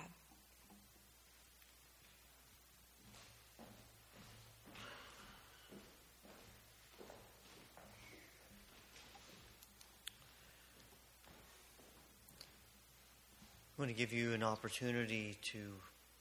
I 13.76 13.82
want 13.82 13.90
to 13.90 13.94
give 13.94 14.12
you 14.12 14.32
an 14.32 14.42
opportunity 14.42 15.36
to 15.42 15.58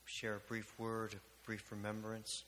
share 0.04 0.36
a 0.36 0.40
brief 0.40 0.78
word, 0.78 1.14
a 1.14 1.46
brief 1.46 1.72
remembrance. 1.72 2.44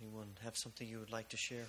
Anyone 0.00 0.36
have 0.44 0.56
something 0.56 0.86
you 0.86 1.00
would 1.00 1.10
like 1.10 1.28
to 1.30 1.36
share? 1.36 1.66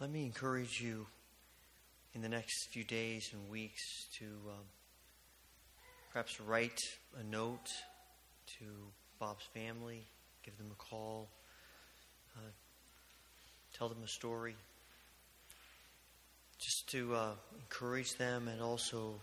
Let 0.00 0.10
me 0.10 0.24
encourage 0.24 0.80
you 0.80 1.06
in 2.14 2.22
the 2.22 2.28
next 2.30 2.68
few 2.72 2.84
days 2.84 3.28
and 3.34 3.50
weeks 3.50 4.06
to 4.18 4.24
um, 4.24 4.64
perhaps 6.10 6.40
write 6.40 6.78
a 7.18 7.22
note 7.22 7.68
to 8.58 8.64
Bob's 9.18 9.44
family, 9.52 10.06
give 10.42 10.56
them 10.56 10.68
a 10.72 10.74
call, 10.74 11.28
uh, 12.34 12.48
tell 13.76 13.90
them 13.90 13.98
a 14.02 14.08
story, 14.08 14.54
just 16.58 16.88
to 16.92 17.14
uh, 17.14 17.32
encourage 17.58 18.14
them, 18.14 18.48
and 18.48 18.62
also 18.62 19.20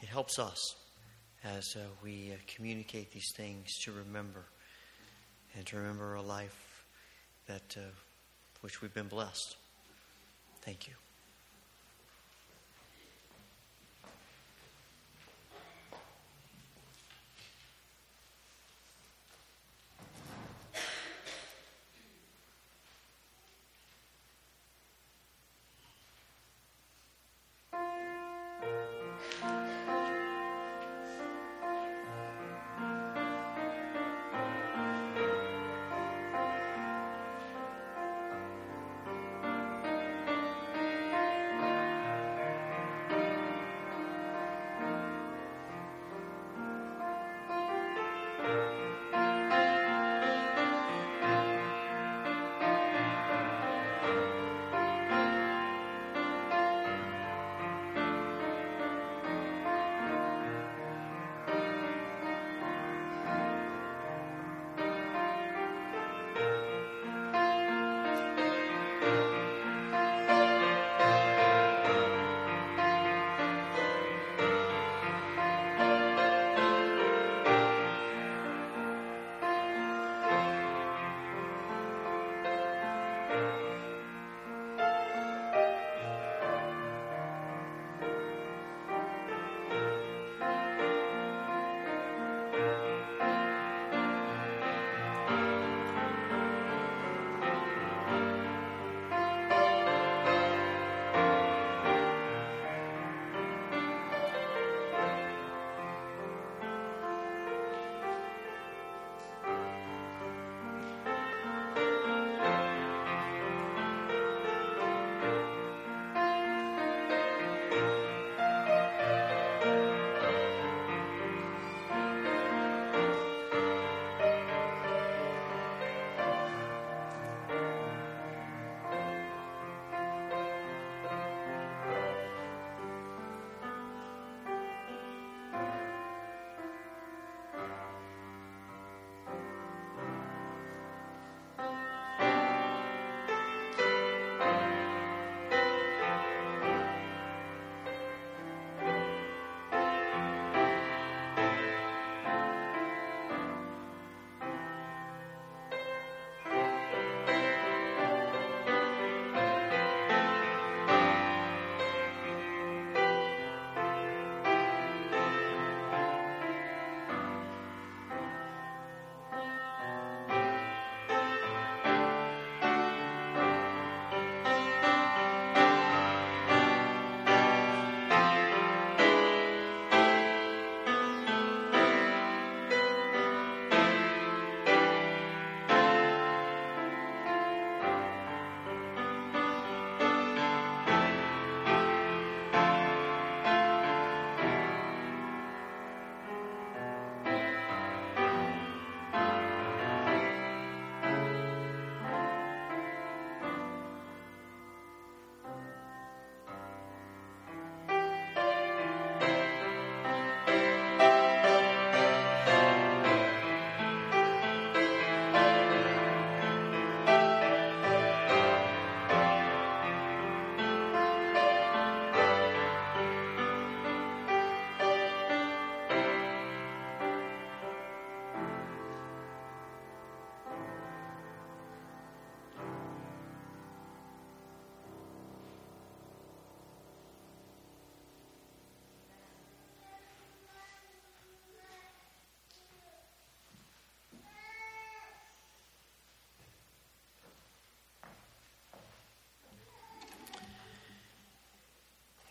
it 0.00 0.08
helps 0.08 0.38
us 0.38 0.76
as 1.44 1.76
uh, 1.76 1.80
we 2.02 2.32
uh, 2.32 2.36
communicate 2.56 3.12
these 3.12 3.32
things 3.36 3.68
to 3.84 3.92
remember 3.92 4.46
and 5.54 5.66
to 5.66 5.76
remember 5.76 6.14
a 6.14 6.22
life 6.22 6.86
that 7.48 7.76
uh, 7.76 7.82
which 8.62 8.80
we've 8.80 8.94
been 8.94 9.08
blessed. 9.08 9.56
Thank 10.64 10.88
you. 10.88 11.03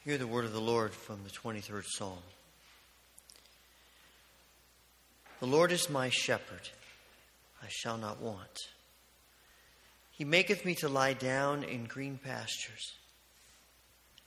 Hear 0.06 0.18
the 0.18 0.28
word 0.28 0.44
of 0.44 0.52
the 0.52 0.60
Lord 0.60 0.94
from 0.94 1.24
the 1.24 1.30
23rd 1.30 1.86
Psalm. 1.86 2.18
The 5.40 5.46
Lord 5.46 5.72
is 5.72 5.90
my 5.90 6.10
shepherd, 6.10 6.70
I 7.62 7.68
shall 7.70 7.98
not 7.98 8.22
want. 8.22 8.68
He 10.12 10.26
maketh 10.26 10.66
me 10.66 10.76
to 10.76 10.90
lie 10.90 11.14
down 11.14 11.64
in 11.64 11.86
green 11.86 12.20
pastures. 12.22 12.92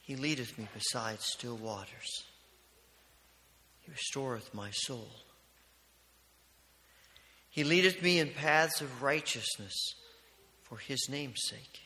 He 0.00 0.16
leadeth 0.16 0.56
me 0.56 0.66
beside 0.72 1.20
still 1.20 1.56
waters. 1.56 2.24
He 3.82 3.90
restoreth 3.90 4.54
my 4.54 4.70
soul. 4.70 5.10
He 7.50 7.64
leadeth 7.64 8.02
me 8.02 8.18
in 8.18 8.30
paths 8.30 8.80
of 8.80 9.02
righteousness 9.02 9.94
for 10.62 10.78
his 10.78 11.06
name's 11.10 11.42
sake. 11.50 11.85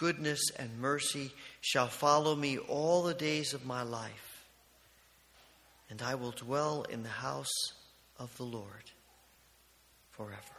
goodness 0.00 0.40
and 0.58 0.80
mercy 0.80 1.30
shall 1.60 1.86
follow 1.86 2.34
me 2.34 2.56
all 2.56 3.02
the 3.02 3.12
days 3.12 3.52
of 3.52 3.66
my 3.66 3.82
life, 3.82 4.46
and 5.90 6.00
I 6.00 6.14
will 6.14 6.30
dwell 6.30 6.86
in 6.88 7.02
the 7.02 7.10
house 7.10 7.74
of 8.18 8.34
the 8.38 8.44
Lord 8.44 8.90
forever. 10.10 10.56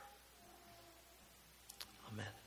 Amen. 2.14 2.41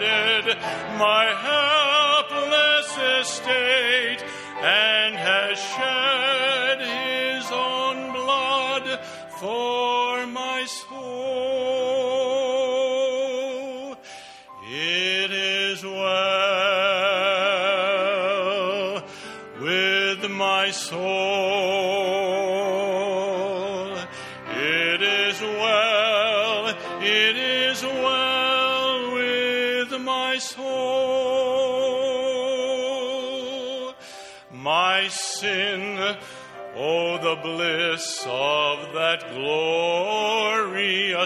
Regarded 0.00 0.56
my 0.98 1.26
helpless 1.48 2.98
estate 3.20 4.22
and 4.60 5.14
has 5.16 5.58
shed 5.58 6.78
his 6.80 7.50
own 7.52 8.12
blood 8.12 9.00
for 9.38 10.26
my 10.26 10.64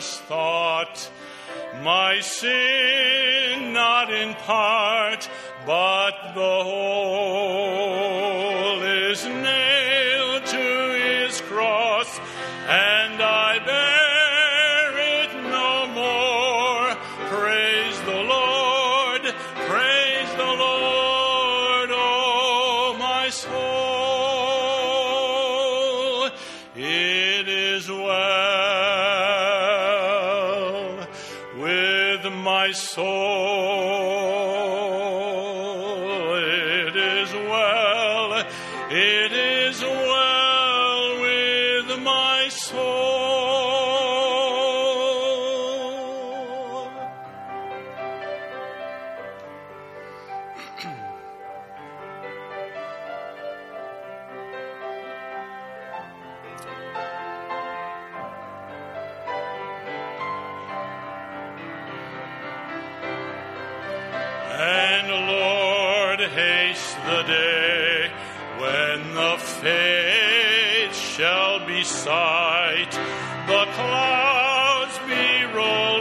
glorious 0.02 0.18
thought. 0.20 1.10
My 1.82 2.20
sin, 2.20 3.72
not 3.72 4.12
in 4.12 4.34
part, 4.34 5.28
but 5.66 6.34
the 6.34 6.40
whole, 6.40 7.41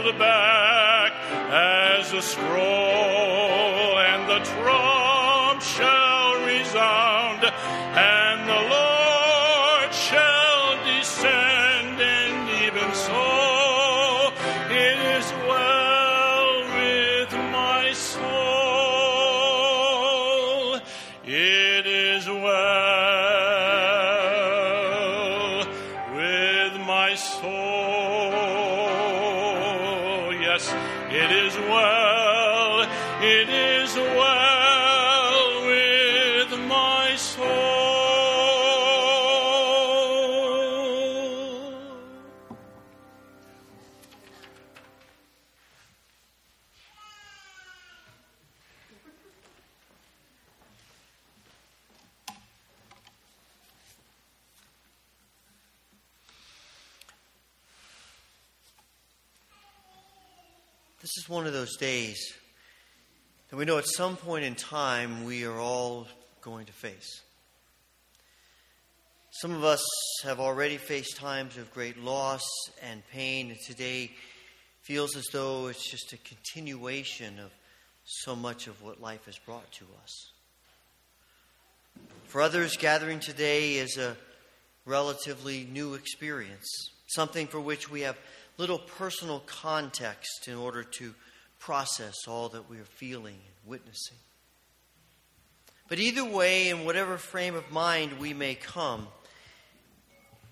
the 0.02 0.12
back 0.18 1.12
as 1.50 2.12
a 2.12 2.22
scroll 2.22 3.98
and 3.98 4.28
the 4.28 4.38
troll. 4.50 5.01
Some 63.96 64.16
point 64.16 64.44
in 64.44 64.54
time 64.54 65.24
we 65.24 65.44
are 65.44 65.58
all 65.58 66.06
going 66.40 66.64
to 66.64 66.72
face. 66.72 67.20
Some 69.32 69.52
of 69.52 69.64
us 69.64 69.84
have 70.24 70.40
already 70.40 70.78
faced 70.78 71.16
times 71.16 71.58
of 71.58 71.72
great 71.74 71.98
loss 71.98 72.42
and 72.82 73.02
pain, 73.10 73.50
and 73.50 73.58
today 73.66 74.10
feels 74.80 75.14
as 75.14 75.26
though 75.32 75.66
it's 75.66 75.90
just 75.90 76.12
a 76.14 76.16
continuation 76.18 77.38
of 77.38 77.50
so 78.04 78.34
much 78.34 78.66
of 78.66 78.82
what 78.82 79.00
life 79.00 79.26
has 79.26 79.38
brought 79.38 79.70
to 79.72 79.84
us. 80.02 80.30
For 82.24 82.40
others, 82.40 82.76
gathering 82.78 83.20
today 83.20 83.74
is 83.74 83.98
a 83.98 84.16
relatively 84.86 85.68
new 85.70 85.94
experience, 85.94 86.90
something 87.08 87.46
for 87.46 87.60
which 87.60 87.90
we 87.90 88.02
have 88.02 88.16
little 88.56 88.78
personal 88.78 89.40
context 89.40 90.48
in 90.48 90.54
order 90.54 90.82
to 90.82 91.14
process 91.62 92.26
all 92.26 92.48
that 92.48 92.68
we 92.68 92.76
are 92.78 92.84
feeling 92.84 93.34
and 93.34 93.70
witnessing. 93.70 94.16
But 95.88 96.00
either 96.00 96.24
way, 96.24 96.70
in 96.70 96.84
whatever 96.84 97.18
frame 97.18 97.54
of 97.54 97.70
mind 97.70 98.18
we 98.18 98.34
may 98.34 98.56
come, 98.56 99.06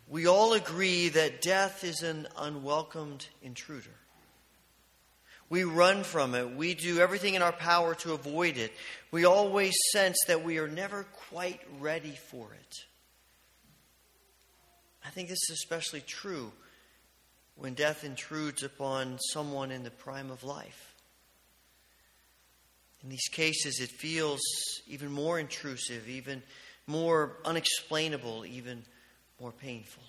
we 0.09 0.27
all 0.27 0.53
agree 0.53 1.09
that 1.09 1.43
death 1.43 1.83
is 1.83 2.03
an 2.03 2.29
unwelcomed 2.39 3.27
intruder. 3.43 3.91
We 5.49 5.65
run 5.65 6.05
from 6.05 6.37
it. 6.37 6.55
We 6.55 6.75
do 6.75 7.01
everything 7.01 7.35
in 7.35 7.43
our 7.43 7.53
power 7.53 7.97
to 7.97 8.13
avoid 8.13 8.57
it. 8.57 8.73
We 9.11 9.25
always 9.25 9.75
sense 9.91 10.17
that 10.29 10.45
we 10.45 10.59
are 10.59 10.69
never 10.69 11.05
quite 11.29 11.61
ready 11.81 12.17
for 12.31 12.53
it. 12.55 12.77
I 15.05 15.11
think 15.11 15.29
this 15.29 15.51
is 15.51 15.57
especially 15.57 16.03
true 16.03 16.53
when 17.57 17.75
death 17.75 18.05
intrudes 18.05 18.63
upon 18.63 19.19
someone 19.33 19.73
in 19.73 19.83
the 19.83 19.91
prime 19.91 20.31
of 20.31 20.45
life. 20.45 20.90
In 23.03 23.09
these 23.09 23.29
cases, 23.29 23.81
it 23.81 23.91
feels 23.91 24.41
even 24.87 25.11
more 25.11 25.39
intrusive, 25.39 26.09
even 26.09 26.43
more 26.87 27.37
unexplainable, 27.45 28.45
even 28.45 28.83
more 29.41 29.53
painful. 29.53 30.03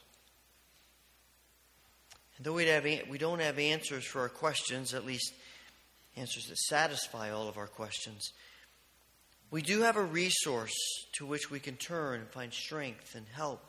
And 2.38 2.46
though 2.46 2.54
we, 2.54 2.66
have, 2.66 2.86
we 3.10 3.18
don't 3.18 3.40
have 3.40 3.60
answers 3.60 4.06
for 4.06 4.22
our 4.22 4.30
questions, 4.30 4.94
at 4.94 5.06
least 5.06 5.34
answers 6.18 6.46
that 6.48 6.58
satisfy 6.58 7.32
all 7.32 7.48
of 7.48 7.58
our 7.58 7.68
questions, 7.68 8.34
we 9.52 9.62
do 9.62 9.82
have 9.82 9.98
a 9.98 10.04
resource 10.04 10.74
to 11.14 11.26
which 11.26 11.52
we 11.52 11.60
can 11.60 11.76
turn 11.76 12.22
and 12.22 12.30
find 12.30 12.54
strength 12.54 13.16
and 13.16 13.26
help, 13.34 13.62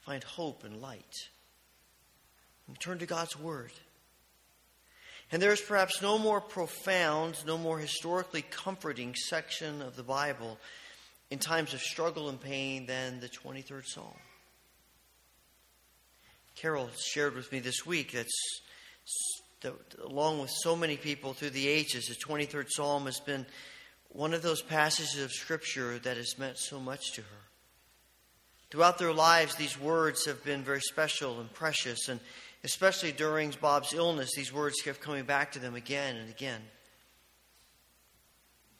find 0.00 0.22
hope 0.22 0.64
and 0.64 0.80
light. 0.80 1.14
And 2.68 2.78
turn 2.78 2.98
to 2.98 3.06
God's 3.06 3.38
Word. 3.38 3.72
And 5.32 5.40
there 5.40 5.52
is 5.52 5.62
perhaps 5.62 6.02
no 6.02 6.18
more 6.18 6.42
profound, 6.42 7.42
no 7.46 7.56
more 7.56 7.78
historically 7.78 8.42
comforting 8.42 9.14
section 9.14 9.80
of 9.80 9.96
the 9.96 10.02
Bible 10.02 10.58
in 11.30 11.38
times 11.38 11.72
of 11.72 11.80
struggle 11.80 12.28
and 12.28 12.38
pain 12.38 12.84
than 12.84 13.18
the 13.20 13.30
23rd 13.30 13.86
Psalm. 13.86 14.14
Carol 16.54 16.90
shared 16.98 17.34
with 17.34 17.50
me 17.50 17.60
this 17.60 17.86
week 17.86 18.12
that, 18.12 18.26
along 20.04 20.38
with 20.38 20.50
so 20.50 20.76
many 20.76 20.98
people 20.98 21.32
through 21.32 21.50
the 21.50 21.66
ages, 21.66 22.08
the 22.08 22.14
23rd 22.14 22.66
Psalm 22.68 23.06
has 23.06 23.18
been 23.18 23.46
one 24.10 24.34
of 24.34 24.42
those 24.42 24.60
passages 24.60 25.18
of 25.22 25.32
Scripture 25.32 25.98
that 26.00 26.18
has 26.18 26.38
meant 26.38 26.58
so 26.58 26.78
much 26.78 27.12
to 27.12 27.22
her. 27.22 27.42
Throughout 28.70 28.98
their 28.98 29.14
lives, 29.14 29.54
these 29.54 29.80
words 29.80 30.26
have 30.26 30.44
been 30.44 30.62
very 30.62 30.80
special 30.80 31.40
and 31.40 31.50
precious, 31.54 32.08
and 32.10 32.20
especially 32.64 33.12
during 33.12 33.52
Bob's 33.60 33.92
illness, 33.92 34.30
these 34.36 34.52
words 34.52 34.80
kept 34.82 35.00
coming 35.00 35.24
back 35.24 35.52
to 35.52 35.58
them 35.58 35.74
again 35.74 36.16
and 36.16 36.30
again. 36.30 36.60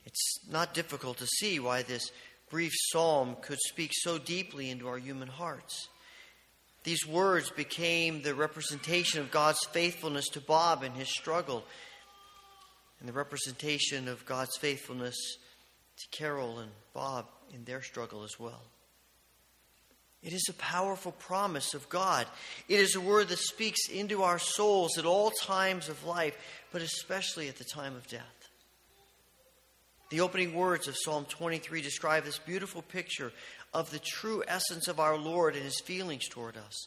It's 0.05 0.41
not 0.51 0.75
difficult 0.75 1.19
to 1.19 1.27
see 1.27 1.59
why 1.59 1.83
this 1.83 2.11
brief 2.51 2.73
psalm 2.75 3.37
could 3.41 3.59
speak 3.69 3.93
so 3.95 4.19
deeply 4.19 4.71
into 4.71 4.89
our 4.89 4.99
human 4.99 5.29
hearts. 5.29 5.89
These 6.85 7.07
words 7.07 7.51
became 7.51 8.23
the 8.23 8.35
representation 8.35 9.21
of 9.21 9.31
God's 9.31 9.65
faithfulness 9.71 10.29
to 10.31 10.41
Bob 10.41 10.83
in 10.83 10.93
his 10.93 11.09
struggle, 11.09 11.65
and 12.99 13.09
the 13.09 13.13
representation 13.13 14.09
of 14.09 14.27
God's 14.27 14.57
faithfulness 14.59 15.17
to 15.97 16.17
Carol 16.17 16.59
and 16.59 16.71
Bob 16.93 17.27
in 17.53 17.65
their 17.65 17.83
struggle 17.83 18.25
as 18.25 18.39
well. 18.39 18.63
It 20.23 20.33
is 20.33 20.47
a 20.49 20.55
powerful 20.55 21.13
promise 21.13 21.75
of 21.75 21.89
God. 21.89 22.27
It 22.69 22.79
is 22.79 22.95
a 22.95 23.01
word 23.01 23.29
that 23.29 23.39
speaks 23.39 23.89
into 23.89 24.23
our 24.23 24.39
souls 24.39 24.97
at 24.97 25.05
all 25.05 25.31
times 25.31 25.89
of 25.89 26.05
life, 26.05 26.37
but 26.71 26.81
especially 26.81 27.49
at 27.49 27.57
the 27.57 27.65
time 27.65 27.97
of 27.97 28.07
death. 28.07 28.23
The 30.11 30.21
opening 30.21 30.55
words 30.55 30.89
of 30.89 30.97
Psalm 30.97 31.25
23 31.25 31.81
describe 31.81 32.25
this 32.25 32.39
beautiful 32.39 32.83
picture 32.83 33.33
of 33.75 33.91
the 33.91 33.99
true 33.99 34.45
essence 34.47 34.87
of 34.87 35.01
our 35.01 35.17
Lord 35.17 35.55
and 35.55 35.65
his 35.65 35.81
feelings 35.81 36.29
toward 36.29 36.57
us. 36.57 36.87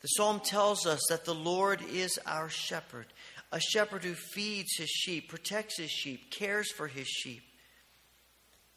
The 0.00 0.08
psalm 0.08 0.40
tells 0.40 0.86
us 0.86 1.00
that 1.10 1.24
the 1.24 1.34
Lord 1.34 1.82
is 1.92 2.18
our 2.26 2.48
shepherd, 2.48 3.06
a 3.52 3.60
shepherd 3.60 4.04
who 4.04 4.14
feeds 4.14 4.76
his 4.78 4.88
sheep, 4.88 5.28
protects 5.28 5.78
his 5.78 5.90
sheep, 5.90 6.30
cares 6.30 6.70
for 6.70 6.86
his 6.86 7.08
sheep. 7.08 7.42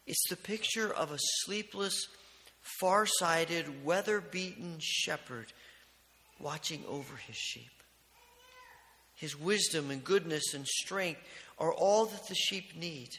It's 0.05 0.27
the 0.29 0.35
picture 0.35 0.91
of 0.91 1.11
a 1.11 1.19
sleepless, 1.43 2.07
far-sighted, 2.79 3.85
weather-beaten 3.85 4.77
shepherd 4.79 5.51
watching 6.39 6.83
over 6.87 7.15
his 7.15 7.35
sheep. 7.35 7.69
His 9.15 9.39
wisdom 9.39 9.91
and 9.91 10.03
goodness 10.03 10.53
and 10.53 10.67
strength 10.67 11.21
are 11.59 11.73
all 11.73 12.05
that 12.05 12.27
the 12.27 12.35
sheep 12.35 12.75
need. 12.75 13.09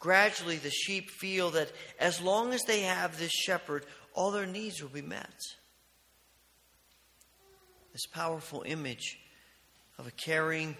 Gradually, 0.00 0.56
the 0.56 0.70
sheep 0.70 1.10
feel 1.10 1.50
that 1.50 1.72
as 1.98 2.20
long 2.20 2.52
as 2.52 2.62
they 2.62 2.82
have 2.82 3.18
this 3.18 3.32
shepherd, 3.32 3.84
all 4.14 4.30
their 4.30 4.46
needs 4.46 4.82
will 4.82 4.90
be 4.90 5.02
met. 5.02 5.34
This 7.92 8.06
powerful 8.06 8.62
image 8.66 9.18
of 9.98 10.06
a 10.06 10.12
caring, 10.12 10.76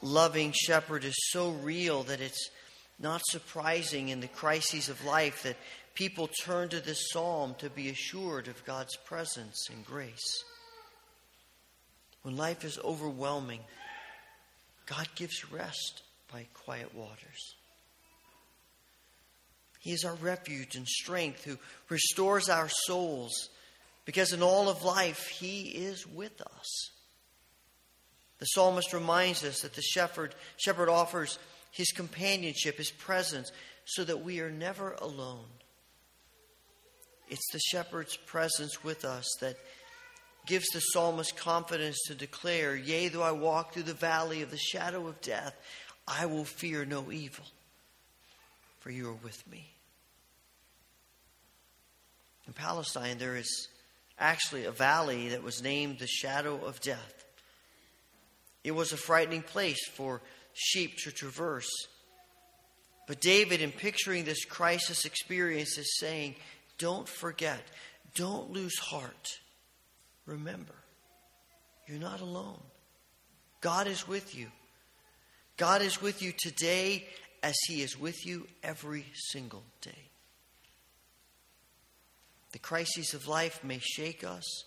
loving 0.00 0.52
shepherd 0.54 1.04
is 1.04 1.14
so 1.30 1.50
real 1.50 2.02
that 2.04 2.20
it's 2.20 2.50
not 2.98 3.20
surprising 3.26 4.08
in 4.08 4.20
the 4.20 4.28
crises 4.28 4.88
of 4.88 5.04
life 5.04 5.42
that 5.42 5.56
people 5.94 6.28
turn 6.44 6.68
to 6.70 6.80
this 6.80 7.10
psalm 7.10 7.54
to 7.58 7.70
be 7.70 7.88
assured 7.88 8.48
of 8.48 8.64
God's 8.64 8.96
presence 8.96 9.68
and 9.70 9.84
grace. 9.84 10.44
When 12.22 12.36
life 12.36 12.64
is 12.64 12.78
overwhelming, 12.78 13.60
God 14.86 15.08
gives 15.14 15.50
rest 15.50 16.02
by 16.32 16.46
quiet 16.54 16.94
waters. 16.94 17.54
He 19.80 19.92
is 19.92 20.04
our 20.04 20.14
refuge 20.14 20.76
and 20.76 20.86
strength 20.86 21.44
who 21.44 21.58
restores 21.88 22.48
our 22.48 22.68
souls 22.68 23.48
because 24.04 24.32
in 24.32 24.42
all 24.42 24.68
of 24.68 24.84
life, 24.84 25.26
He 25.26 25.62
is 25.62 26.06
with 26.06 26.40
us. 26.40 26.90
The 28.38 28.46
psalmist 28.46 28.92
reminds 28.92 29.44
us 29.44 29.60
that 29.60 29.74
the 29.74 29.82
shepherd, 29.82 30.34
shepherd 30.56 30.88
offers 30.88 31.38
his 31.70 31.90
companionship, 31.92 32.76
his 32.76 32.90
presence, 32.90 33.50
so 33.84 34.02
that 34.04 34.24
we 34.24 34.40
are 34.40 34.50
never 34.50 34.92
alone. 34.94 35.46
It's 37.32 37.50
the 37.50 37.60
shepherd's 37.60 38.18
presence 38.18 38.84
with 38.84 39.06
us 39.06 39.26
that 39.40 39.56
gives 40.44 40.66
the 40.68 40.80
psalmist 40.80 41.34
confidence 41.34 41.98
to 42.08 42.14
declare, 42.14 42.76
Yea, 42.76 43.08
though 43.08 43.22
I 43.22 43.32
walk 43.32 43.72
through 43.72 43.84
the 43.84 43.94
valley 43.94 44.42
of 44.42 44.50
the 44.50 44.58
shadow 44.58 45.06
of 45.06 45.18
death, 45.22 45.54
I 46.06 46.26
will 46.26 46.44
fear 46.44 46.84
no 46.84 47.10
evil, 47.10 47.46
for 48.80 48.90
you 48.90 49.08
are 49.08 49.18
with 49.24 49.50
me. 49.50 49.64
In 52.46 52.52
Palestine, 52.52 53.16
there 53.16 53.38
is 53.38 53.68
actually 54.18 54.66
a 54.66 54.70
valley 54.70 55.30
that 55.30 55.42
was 55.42 55.62
named 55.62 56.00
the 56.00 56.06
shadow 56.06 56.62
of 56.62 56.82
death. 56.82 57.24
It 58.62 58.72
was 58.72 58.92
a 58.92 58.98
frightening 58.98 59.42
place 59.42 59.88
for 59.88 60.20
sheep 60.52 60.98
to 61.04 61.10
traverse. 61.10 61.70
But 63.08 63.22
David, 63.22 63.62
in 63.62 63.72
picturing 63.72 64.24
this 64.24 64.44
crisis 64.44 65.06
experience, 65.06 65.78
is 65.78 65.98
saying, 65.98 66.34
Don't 66.82 67.08
forget, 67.08 67.62
don't 68.16 68.50
lose 68.50 68.76
heart. 68.76 69.38
Remember, 70.26 70.74
you're 71.86 72.00
not 72.00 72.20
alone. 72.20 72.60
God 73.60 73.86
is 73.86 74.08
with 74.08 74.36
you. 74.36 74.48
God 75.56 75.80
is 75.80 76.02
with 76.02 76.22
you 76.22 76.32
today 76.36 77.06
as 77.40 77.54
He 77.68 77.82
is 77.82 77.96
with 77.96 78.26
you 78.26 78.48
every 78.64 79.06
single 79.14 79.62
day. 79.80 80.10
The 82.50 82.58
crises 82.58 83.14
of 83.14 83.28
life 83.28 83.62
may 83.62 83.78
shake 83.78 84.24
us, 84.24 84.64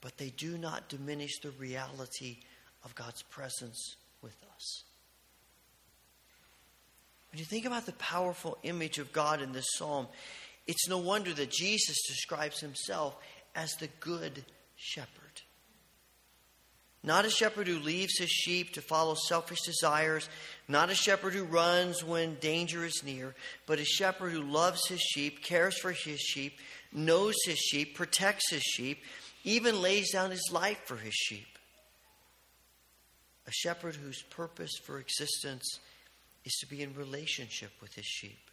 but 0.00 0.18
they 0.18 0.30
do 0.30 0.58
not 0.58 0.88
diminish 0.88 1.38
the 1.38 1.52
reality 1.52 2.38
of 2.84 2.96
God's 2.96 3.22
presence 3.22 3.94
with 4.22 4.36
us. 4.56 4.82
When 7.30 7.38
you 7.38 7.44
think 7.44 7.64
about 7.64 7.86
the 7.86 7.92
powerful 7.92 8.58
image 8.64 8.98
of 8.98 9.12
God 9.12 9.40
in 9.40 9.52
this 9.52 9.66
psalm, 9.74 10.08
it's 10.66 10.88
no 10.88 10.98
wonder 10.98 11.32
that 11.32 11.50
Jesus 11.50 11.96
describes 12.06 12.60
himself 12.60 13.16
as 13.54 13.72
the 13.74 13.88
good 14.00 14.44
shepherd. 14.76 15.12
Not 17.02 17.24
a 17.24 17.30
shepherd 17.30 17.68
who 17.68 17.78
leaves 17.78 18.18
his 18.18 18.30
sheep 18.30 18.72
to 18.72 18.82
follow 18.82 19.14
selfish 19.14 19.60
desires, 19.64 20.28
not 20.66 20.90
a 20.90 20.94
shepherd 20.94 21.34
who 21.34 21.44
runs 21.44 22.02
when 22.02 22.34
danger 22.40 22.84
is 22.84 23.02
near, 23.04 23.36
but 23.64 23.78
a 23.78 23.84
shepherd 23.84 24.32
who 24.32 24.42
loves 24.42 24.88
his 24.88 25.00
sheep, 25.00 25.40
cares 25.44 25.78
for 25.78 25.92
his 25.92 26.18
sheep, 26.18 26.58
knows 26.92 27.34
his 27.44 27.58
sheep, 27.58 27.94
protects 27.94 28.50
his 28.50 28.62
sheep, 28.62 28.98
even 29.44 29.80
lays 29.80 30.10
down 30.12 30.32
his 30.32 30.50
life 30.50 30.80
for 30.84 30.96
his 30.96 31.14
sheep. 31.14 31.46
A 33.46 33.52
shepherd 33.52 33.94
whose 33.94 34.22
purpose 34.22 34.72
for 34.84 34.98
existence 34.98 35.78
is 36.44 36.54
to 36.54 36.66
be 36.66 36.82
in 36.82 36.92
relationship 36.94 37.70
with 37.80 37.94
his 37.94 38.04
sheep, 38.04 38.50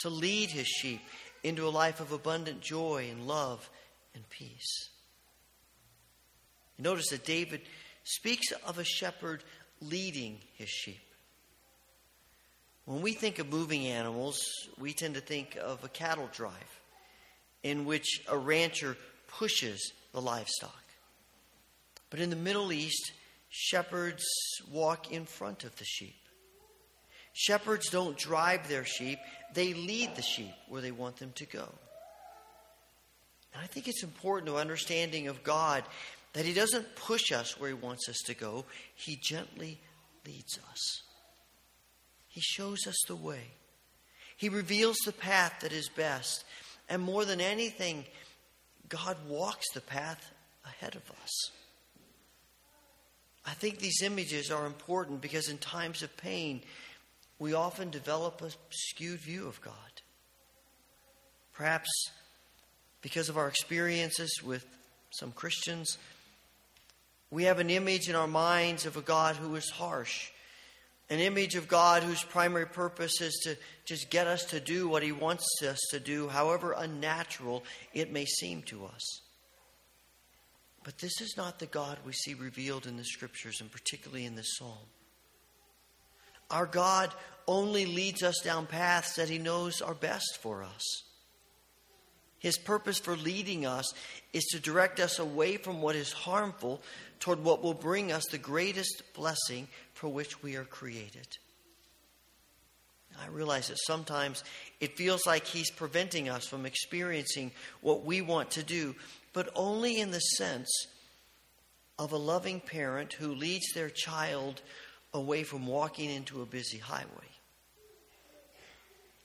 to 0.00 0.08
lead 0.08 0.50
his 0.50 0.66
sheep 0.66 1.00
into 1.42 1.66
a 1.66 1.70
life 1.70 2.00
of 2.00 2.12
abundant 2.12 2.60
joy 2.60 3.08
and 3.10 3.26
love 3.26 3.68
and 4.14 4.28
peace. 4.30 4.88
Notice 6.78 7.10
that 7.10 7.24
David 7.24 7.60
speaks 8.04 8.50
of 8.66 8.78
a 8.78 8.84
shepherd 8.84 9.44
leading 9.80 10.38
his 10.54 10.68
sheep. 10.68 11.00
When 12.84 13.00
we 13.00 13.12
think 13.12 13.38
of 13.38 13.48
moving 13.48 13.86
animals, 13.86 14.38
we 14.78 14.92
tend 14.92 15.14
to 15.14 15.20
think 15.20 15.56
of 15.56 15.82
a 15.84 15.88
cattle 15.88 16.28
drive 16.32 16.80
in 17.62 17.86
which 17.86 18.20
a 18.28 18.36
rancher 18.36 18.96
pushes 19.26 19.92
the 20.12 20.20
livestock. 20.20 20.84
But 22.10 22.20
in 22.20 22.30
the 22.30 22.36
Middle 22.36 22.72
East, 22.72 23.12
shepherds 23.48 24.24
walk 24.70 25.10
in 25.10 25.24
front 25.24 25.64
of 25.64 25.74
the 25.76 25.84
sheep. 25.84 26.14
Shepherds 27.34 27.90
don't 27.90 28.16
drive 28.16 28.68
their 28.68 28.84
sheep, 28.84 29.18
they 29.52 29.74
lead 29.74 30.14
the 30.14 30.22
sheep 30.22 30.54
where 30.68 30.80
they 30.80 30.92
want 30.92 31.16
them 31.16 31.32
to 31.34 31.44
go. 31.44 31.68
And 33.52 33.62
I 33.62 33.66
think 33.66 33.88
it's 33.88 34.02
important 34.02 34.46
to 34.46 34.56
understanding 34.56 35.28
of 35.28 35.42
God 35.42 35.84
that 36.32 36.44
He 36.44 36.54
doesn't 36.54 36.96
push 36.96 37.32
us 37.32 37.58
where 37.58 37.68
He 37.68 37.74
wants 37.74 38.08
us 38.08 38.18
to 38.26 38.34
go, 38.34 38.64
He 38.94 39.18
gently 39.20 39.80
leads 40.24 40.58
us. 40.70 41.02
He 42.28 42.40
shows 42.40 42.86
us 42.86 42.96
the 43.06 43.16
way. 43.16 43.50
He 44.36 44.48
reveals 44.48 44.96
the 45.04 45.12
path 45.12 45.54
that 45.60 45.72
is 45.72 45.88
best. 45.88 46.44
And 46.88 47.02
more 47.02 47.24
than 47.24 47.40
anything, 47.40 48.04
God 48.88 49.16
walks 49.28 49.70
the 49.72 49.80
path 49.80 50.30
ahead 50.64 50.96
of 50.96 51.02
us. 51.22 51.50
I 53.46 53.52
think 53.52 53.78
these 53.78 54.02
images 54.02 54.50
are 54.50 54.66
important 54.66 55.20
because 55.20 55.48
in 55.48 55.58
times 55.58 56.02
of 56.02 56.16
pain, 56.16 56.62
we 57.44 57.52
often 57.52 57.90
develop 57.90 58.40
a 58.40 58.48
skewed 58.70 59.20
view 59.20 59.46
of 59.46 59.60
God. 59.60 59.74
Perhaps 61.52 61.90
because 63.02 63.28
of 63.28 63.36
our 63.36 63.48
experiences 63.48 64.40
with 64.42 64.64
some 65.10 65.30
Christians, 65.30 65.98
we 67.30 67.44
have 67.44 67.58
an 67.58 67.68
image 67.68 68.08
in 68.08 68.14
our 68.14 68.26
minds 68.26 68.86
of 68.86 68.96
a 68.96 69.02
God 69.02 69.36
who 69.36 69.54
is 69.56 69.68
harsh, 69.68 70.30
an 71.10 71.18
image 71.18 71.54
of 71.54 71.68
God 71.68 72.02
whose 72.02 72.24
primary 72.24 72.64
purpose 72.64 73.20
is 73.20 73.38
to 73.44 73.58
just 73.84 74.08
get 74.08 74.26
us 74.26 74.46
to 74.46 74.58
do 74.58 74.88
what 74.88 75.02
He 75.02 75.12
wants 75.12 75.44
us 75.68 75.80
to 75.90 76.00
do, 76.00 76.28
however 76.28 76.72
unnatural 76.72 77.62
it 77.92 78.10
may 78.10 78.24
seem 78.24 78.62
to 78.62 78.86
us. 78.86 79.20
But 80.82 80.96
this 80.96 81.20
is 81.20 81.34
not 81.36 81.58
the 81.58 81.66
God 81.66 81.98
we 82.06 82.14
see 82.14 82.32
revealed 82.32 82.86
in 82.86 82.96
the 82.96 83.04
Scriptures, 83.04 83.60
and 83.60 83.70
particularly 83.70 84.24
in 84.24 84.34
this 84.34 84.56
psalm. 84.56 84.88
Our 86.50 86.66
God 86.66 87.12
only 87.46 87.86
leads 87.86 88.22
us 88.22 88.40
down 88.42 88.66
paths 88.66 89.16
that 89.16 89.28
He 89.28 89.38
knows 89.38 89.80
are 89.80 89.94
best 89.94 90.38
for 90.40 90.62
us. 90.62 91.02
His 92.38 92.58
purpose 92.58 92.98
for 92.98 93.16
leading 93.16 93.64
us 93.64 93.94
is 94.34 94.44
to 94.52 94.60
direct 94.60 95.00
us 95.00 95.18
away 95.18 95.56
from 95.56 95.80
what 95.80 95.96
is 95.96 96.12
harmful 96.12 96.82
toward 97.18 97.42
what 97.42 97.62
will 97.62 97.74
bring 97.74 98.12
us 98.12 98.24
the 98.30 98.38
greatest 98.38 99.02
blessing 99.14 99.66
for 99.94 100.08
which 100.08 100.42
we 100.42 100.56
are 100.56 100.64
created. 100.64 101.26
I 103.18 103.28
realize 103.28 103.68
that 103.68 103.78
sometimes 103.86 104.44
it 104.80 104.96
feels 104.96 105.24
like 105.24 105.46
He's 105.46 105.70
preventing 105.70 106.28
us 106.28 106.46
from 106.46 106.66
experiencing 106.66 107.52
what 107.80 108.04
we 108.04 108.20
want 108.20 108.50
to 108.52 108.62
do, 108.62 108.94
but 109.32 109.48
only 109.54 109.98
in 109.98 110.10
the 110.10 110.18
sense 110.18 110.70
of 111.98 112.12
a 112.12 112.18
loving 112.18 112.60
parent 112.60 113.14
who 113.14 113.34
leads 113.34 113.72
their 113.72 113.88
child 113.88 114.60
away 115.14 115.44
from 115.44 115.66
walking 115.66 116.10
into 116.10 116.42
a 116.42 116.46
busy 116.46 116.78
highway. 116.78 117.08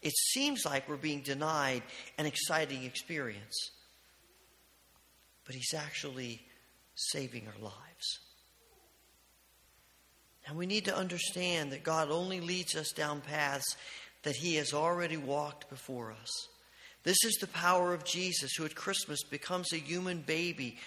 It 0.02 0.14
seems 0.16 0.64
like 0.66 0.88
we're 0.88 0.96
being 0.96 1.22
denied 1.22 1.84
an 2.18 2.26
exciting 2.26 2.84
experience, 2.86 3.72
but 5.46 5.56
He's 5.56 5.74
actually 5.74 6.42
saving 6.96 7.48
our 7.48 7.62
lives. 7.62 8.20
And 10.48 10.58
we 10.58 10.66
need 10.66 10.86
to 10.86 10.96
understand 10.96 11.72
that 11.74 11.84
God 11.84 12.10
only 12.10 12.40
leads 12.40 12.76
us 12.76 12.92
down 12.92 13.22
paths 13.22 13.76
that 14.24 14.36
He 14.36 14.56
has 14.56 14.74
already 14.74 15.18
walked 15.18 15.70
before 15.70 16.12
us. 16.12 16.48
This 17.04 17.18
is 17.24 17.38
the 17.40 17.48
power 17.48 17.94
of 17.94 18.04
Jesus, 18.04 18.54
who 18.56 18.66
at 18.66 18.76
Christmas 18.76 19.24
becomes 19.24 19.72
a 19.74 19.78
human 19.78 20.22
baby 20.22 20.78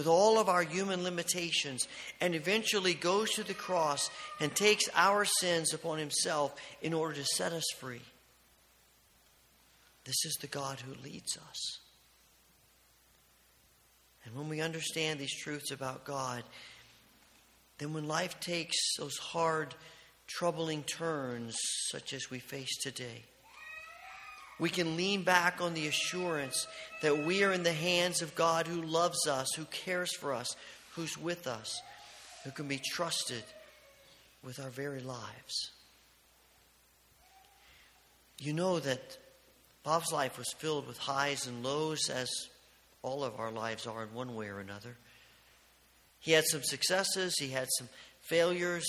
with 0.00 0.06
all 0.06 0.38
of 0.38 0.48
our 0.48 0.62
human 0.62 1.04
limitations 1.04 1.86
and 2.22 2.34
eventually 2.34 2.94
goes 2.94 3.28
to 3.32 3.42
the 3.42 3.52
cross 3.52 4.08
and 4.40 4.54
takes 4.54 4.88
our 4.94 5.26
sins 5.26 5.74
upon 5.74 5.98
Himself 5.98 6.54
in 6.80 6.94
order 6.94 7.16
to 7.16 7.24
set 7.26 7.52
us 7.52 7.66
free. 7.78 8.00
This 10.06 10.24
is 10.24 10.38
the 10.40 10.46
God 10.46 10.80
who 10.80 10.94
leads 11.04 11.36
us. 11.36 11.80
And 14.24 14.34
when 14.34 14.48
we 14.48 14.62
understand 14.62 15.20
these 15.20 15.36
truths 15.36 15.70
about 15.70 16.06
God, 16.06 16.44
then 17.76 17.92
when 17.92 18.08
life 18.08 18.40
takes 18.40 18.78
those 18.96 19.18
hard, 19.18 19.74
troubling 20.26 20.82
turns, 20.84 21.58
such 21.90 22.14
as 22.14 22.30
we 22.30 22.38
face 22.38 22.74
today, 22.82 23.24
we 24.60 24.68
can 24.68 24.96
lean 24.96 25.22
back 25.22 25.60
on 25.60 25.74
the 25.74 25.86
assurance 25.86 26.66
that 27.00 27.24
we 27.24 27.42
are 27.42 27.52
in 27.52 27.62
the 27.62 27.72
hands 27.72 28.20
of 28.20 28.34
God 28.34 28.66
who 28.66 28.82
loves 28.82 29.26
us, 29.26 29.48
who 29.56 29.64
cares 29.64 30.14
for 30.14 30.34
us, 30.34 30.54
who's 30.94 31.16
with 31.16 31.46
us, 31.46 31.80
who 32.44 32.50
can 32.50 32.68
be 32.68 32.78
trusted 32.92 33.42
with 34.44 34.60
our 34.60 34.68
very 34.68 35.00
lives. 35.00 35.70
You 38.38 38.52
know 38.52 38.78
that 38.80 39.18
Bob's 39.82 40.12
life 40.12 40.36
was 40.36 40.52
filled 40.58 40.86
with 40.86 40.98
highs 40.98 41.46
and 41.46 41.62
lows, 41.62 42.10
as 42.10 42.30
all 43.02 43.24
of 43.24 43.38
our 43.38 43.50
lives 43.50 43.86
are 43.86 44.02
in 44.02 44.12
one 44.12 44.34
way 44.34 44.48
or 44.48 44.60
another. 44.60 44.96
He 46.20 46.32
had 46.32 46.44
some 46.46 46.62
successes, 46.62 47.34
he 47.38 47.48
had 47.48 47.68
some 47.78 47.88
failures, 48.20 48.86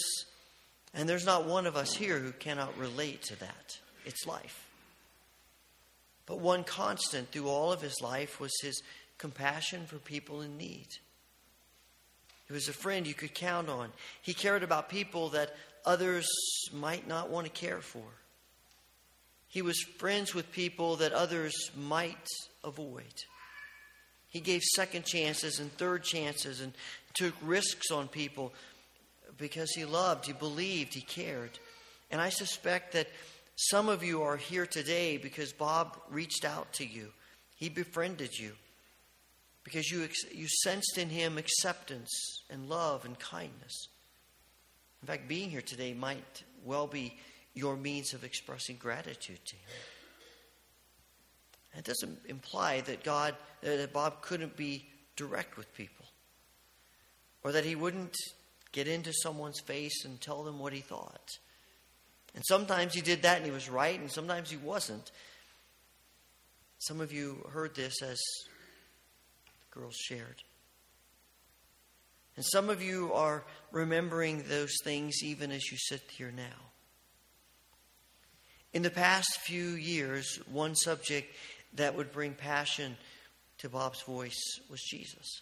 and 0.93 1.07
there's 1.07 1.25
not 1.25 1.45
one 1.45 1.65
of 1.65 1.77
us 1.77 1.93
here 1.93 2.19
who 2.19 2.33
cannot 2.33 2.77
relate 2.77 3.21
to 3.23 3.39
that. 3.39 3.77
It's 4.05 4.27
life. 4.27 4.67
But 6.31 6.39
one 6.39 6.63
constant 6.63 7.29
through 7.29 7.49
all 7.49 7.73
of 7.73 7.81
his 7.81 7.99
life 7.99 8.39
was 8.39 8.53
his 8.61 8.81
compassion 9.17 9.85
for 9.85 9.97
people 9.97 10.41
in 10.41 10.55
need. 10.55 10.87
He 12.47 12.53
was 12.53 12.69
a 12.69 12.73
friend 12.73 13.05
you 13.05 13.13
could 13.13 13.33
count 13.33 13.67
on. 13.67 13.89
He 14.21 14.33
cared 14.33 14.63
about 14.63 14.87
people 14.87 15.27
that 15.31 15.53
others 15.85 16.25
might 16.71 17.05
not 17.05 17.29
want 17.29 17.47
to 17.47 17.51
care 17.51 17.81
for. 17.81 18.05
He 19.49 19.61
was 19.61 19.77
friends 19.97 20.33
with 20.33 20.53
people 20.53 20.95
that 20.95 21.11
others 21.11 21.53
might 21.75 22.29
avoid. 22.63 23.13
He 24.29 24.39
gave 24.39 24.61
second 24.61 25.03
chances 25.03 25.59
and 25.59 25.69
third 25.73 26.01
chances 26.01 26.61
and 26.61 26.71
took 27.13 27.33
risks 27.41 27.91
on 27.91 28.07
people 28.07 28.53
because 29.37 29.71
he 29.71 29.83
loved, 29.83 30.27
he 30.27 30.31
believed, 30.31 30.93
he 30.93 31.01
cared. 31.01 31.59
And 32.09 32.21
I 32.21 32.29
suspect 32.29 32.93
that 32.93 33.09
some 33.69 33.89
of 33.89 34.03
you 34.03 34.23
are 34.23 34.37
here 34.37 34.65
today 34.65 35.17
because 35.17 35.53
Bob 35.53 35.99
reached 36.09 36.45
out 36.45 36.73
to 36.73 36.85
you. 36.85 37.09
He 37.55 37.69
befriended 37.69 38.37
you 38.37 38.53
because 39.63 39.91
you, 39.91 40.07
you 40.33 40.47
sensed 40.47 40.97
in 40.97 41.09
him 41.09 41.37
acceptance 41.37 42.09
and 42.49 42.67
love 42.69 43.05
and 43.05 43.19
kindness. 43.19 43.87
In 45.03 45.07
fact, 45.07 45.27
being 45.27 45.51
here 45.51 45.61
today 45.61 45.93
might 45.93 46.43
well 46.65 46.87
be 46.87 47.13
your 47.53 47.75
means 47.75 48.13
of 48.13 48.23
expressing 48.23 48.77
gratitude 48.77 49.39
to 49.45 49.55
him. 49.55 49.63
It 51.77 51.83
doesn't 51.83 52.19
imply 52.27 52.81
that 52.81 53.03
God, 53.03 53.35
that 53.61 53.93
Bob 53.93 54.21
couldn't 54.21 54.57
be 54.57 54.87
direct 55.15 55.55
with 55.55 55.71
people, 55.75 56.05
or 57.43 57.51
that 57.51 57.63
he 57.63 57.75
wouldn't 57.75 58.15
get 58.71 58.87
into 58.87 59.13
someone's 59.13 59.59
face 59.59 60.03
and 60.03 60.19
tell 60.19 60.43
them 60.43 60.57
what 60.57 60.73
he 60.73 60.81
thought. 60.81 61.37
And 62.35 62.43
sometimes 62.45 62.93
he 62.93 63.01
did 63.01 63.23
that 63.23 63.37
and 63.37 63.45
he 63.45 63.51
was 63.51 63.69
right, 63.69 63.99
and 63.99 64.11
sometimes 64.11 64.49
he 64.49 64.57
wasn't. 64.57 65.11
Some 66.79 67.01
of 67.01 67.11
you 67.11 67.45
heard 67.51 67.75
this 67.75 68.01
as 68.01 68.17
the 69.45 69.79
girls 69.79 69.95
shared. 69.95 70.43
And 72.35 72.45
some 72.45 72.69
of 72.69 72.81
you 72.81 73.13
are 73.13 73.43
remembering 73.71 74.43
those 74.47 74.73
things 74.83 75.17
even 75.23 75.51
as 75.51 75.71
you 75.71 75.77
sit 75.77 76.01
here 76.09 76.31
now. 76.35 76.71
In 78.73 78.83
the 78.83 78.89
past 78.89 79.39
few 79.41 79.71
years, 79.71 80.39
one 80.49 80.75
subject 80.75 81.35
that 81.73 81.95
would 81.95 82.11
bring 82.11 82.33
passion 82.33 82.95
to 83.57 83.69
Bob's 83.69 84.01
voice 84.01 84.59
was 84.69 84.81
Jesus. 84.81 85.41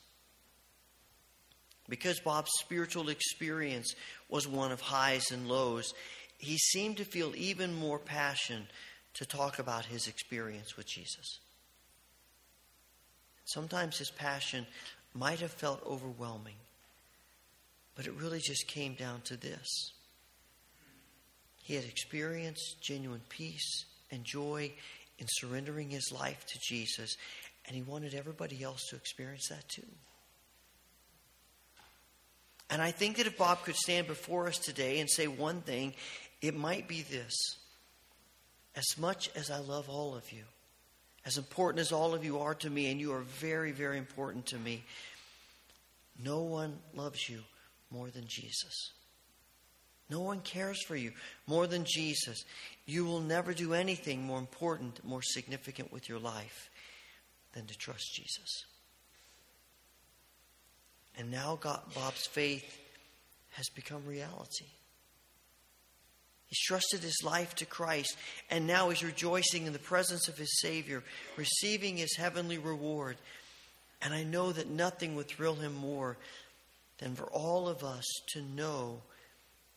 Because 1.88 2.20
Bob's 2.20 2.52
spiritual 2.60 3.10
experience 3.10 3.96
was 4.30 4.48
one 4.48 4.72
of 4.72 4.82
highs 4.82 5.32
and 5.32 5.48
lows, 5.48 5.94
he 6.40 6.58
seemed 6.58 6.98
to 6.98 7.06
feel 7.06 7.34
even 7.36 7.74
more 7.74 8.00
passion 8.00 8.66
to 9.16 9.26
talk 9.26 9.60
about 9.60 9.86
his 9.86 10.08
experience 10.08 10.78
with 10.78 10.88
Jesus. 10.88 11.40
Sometimes 13.44 13.98
his 13.98 14.10
passion 14.10 14.66
might 15.14 15.42
have 15.42 15.52
felt 15.52 15.86
overwhelming, 15.86 16.56
but 17.96 18.08
it 18.08 18.14
really 18.14 18.40
just 18.40 18.68
came 18.68 18.94
down 18.94 19.22
to 19.26 19.36
this. 19.36 19.92
He 21.64 21.76
had 21.76 21.84
experienced 21.84 22.82
genuine 22.82 23.22
peace 23.28 23.86
and 24.10 24.24
joy 24.24 24.72
in 25.18 25.28
surrendering 25.30 25.90
his 25.90 26.10
life 26.12 26.46
to 26.48 26.60
Jesus, 26.62 27.18
and 27.68 27.76
he 27.76 27.82
wanted 27.82 28.14
everybody 28.14 28.64
else 28.64 28.88
to 28.90 28.96
experience 28.96 29.50
that 29.50 29.68
too. 29.68 29.86
And 32.70 32.82
I 32.82 32.92
think 32.92 33.18
that 33.18 33.28
if 33.28 33.38
Bob 33.38 33.64
could 33.64 33.76
stand 33.76 34.08
before 34.08 34.48
us 34.48 34.58
today 34.58 35.00
and 35.00 35.10
say 35.10 35.28
one 35.28 35.62
thing, 35.62 35.96
it 36.42 36.56
might 36.56 36.88
be 36.88 37.02
this. 37.02 37.34
As 38.76 38.98
much 38.98 39.30
as 39.36 39.50
I 39.50 39.60
love 39.60 39.90
all 39.90 40.16
of 40.16 40.32
you, 40.32 40.44
as 41.26 41.38
important 41.38 41.82
as 41.82 41.92
all 41.92 42.14
of 42.14 42.24
you 42.24 42.40
are 42.40 42.56
to 42.56 42.70
me, 42.70 42.92
and 42.92 43.00
you 43.00 43.14
are 43.14 43.22
very, 43.22 43.72
very 43.72 43.98
important 43.98 44.46
to 44.48 44.58
me, 44.58 44.84
no 46.24 46.42
one 46.44 46.78
loves 46.96 47.28
you 47.28 47.42
more 47.92 48.10
than 48.10 48.26
Jesus. 48.28 48.92
No 50.10 50.22
one 50.22 50.40
cares 50.42 50.82
for 50.84 50.96
you 50.96 51.12
more 51.46 51.68
than 51.68 51.84
Jesus. 51.86 52.44
You 52.86 53.06
will 53.06 53.20
never 53.20 53.54
do 53.54 53.74
anything 53.74 54.24
more 54.24 54.40
important, 54.40 55.04
more 55.06 55.22
significant 55.22 55.92
with 55.92 56.10
your 56.10 56.20
life 56.20 56.70
than 57.54 57.66
to 57.66 57.78
trust 57.78 58.14
Jesus. 58.14 58.66
And 61.18 61.30
now 61.30 61.58
God, 61.60 61.82
Bob's 61.94 62.26
faith 62.26 62.80
has 63.52 63.70
become 63.70 64.06
reality. 64.06 64.66
He's 66.50 66.60
trusted 66.60 67.02
his 67.02 67.22
life 67.24 67.54
to 67.56 67.66
Christ, 67.66 68.18
and 68.50 68.66
now 68.66 68.90
he's 68.90 69.04
rejoicing 69.04 69.68
in 69.68 69.74
the 69.74 69.80
presence 69.80 70.28
of 70.28 70.38
his 70.38 70.60
Savior, 70.62 71.04
receiving 71.38 71.98
his 71.98 72.16
heavenly 72.16 72.58
reward. 72.58 73.18
And 74.02 74.14
I 74.14 74.24
know 74.24 74.52
that 74.52 74.70
nothing 74.70 75.16
would 75.16 75.28
thrill 75.28 75.56
him 75.56 75.76
more 75.76 76.18
than 76.98 77.16
for 77.16 77.26
all 77.26 77.68
of 77.68 77.84
us 77.84 78.06
to 78.34 78.42
know 78.42 79.02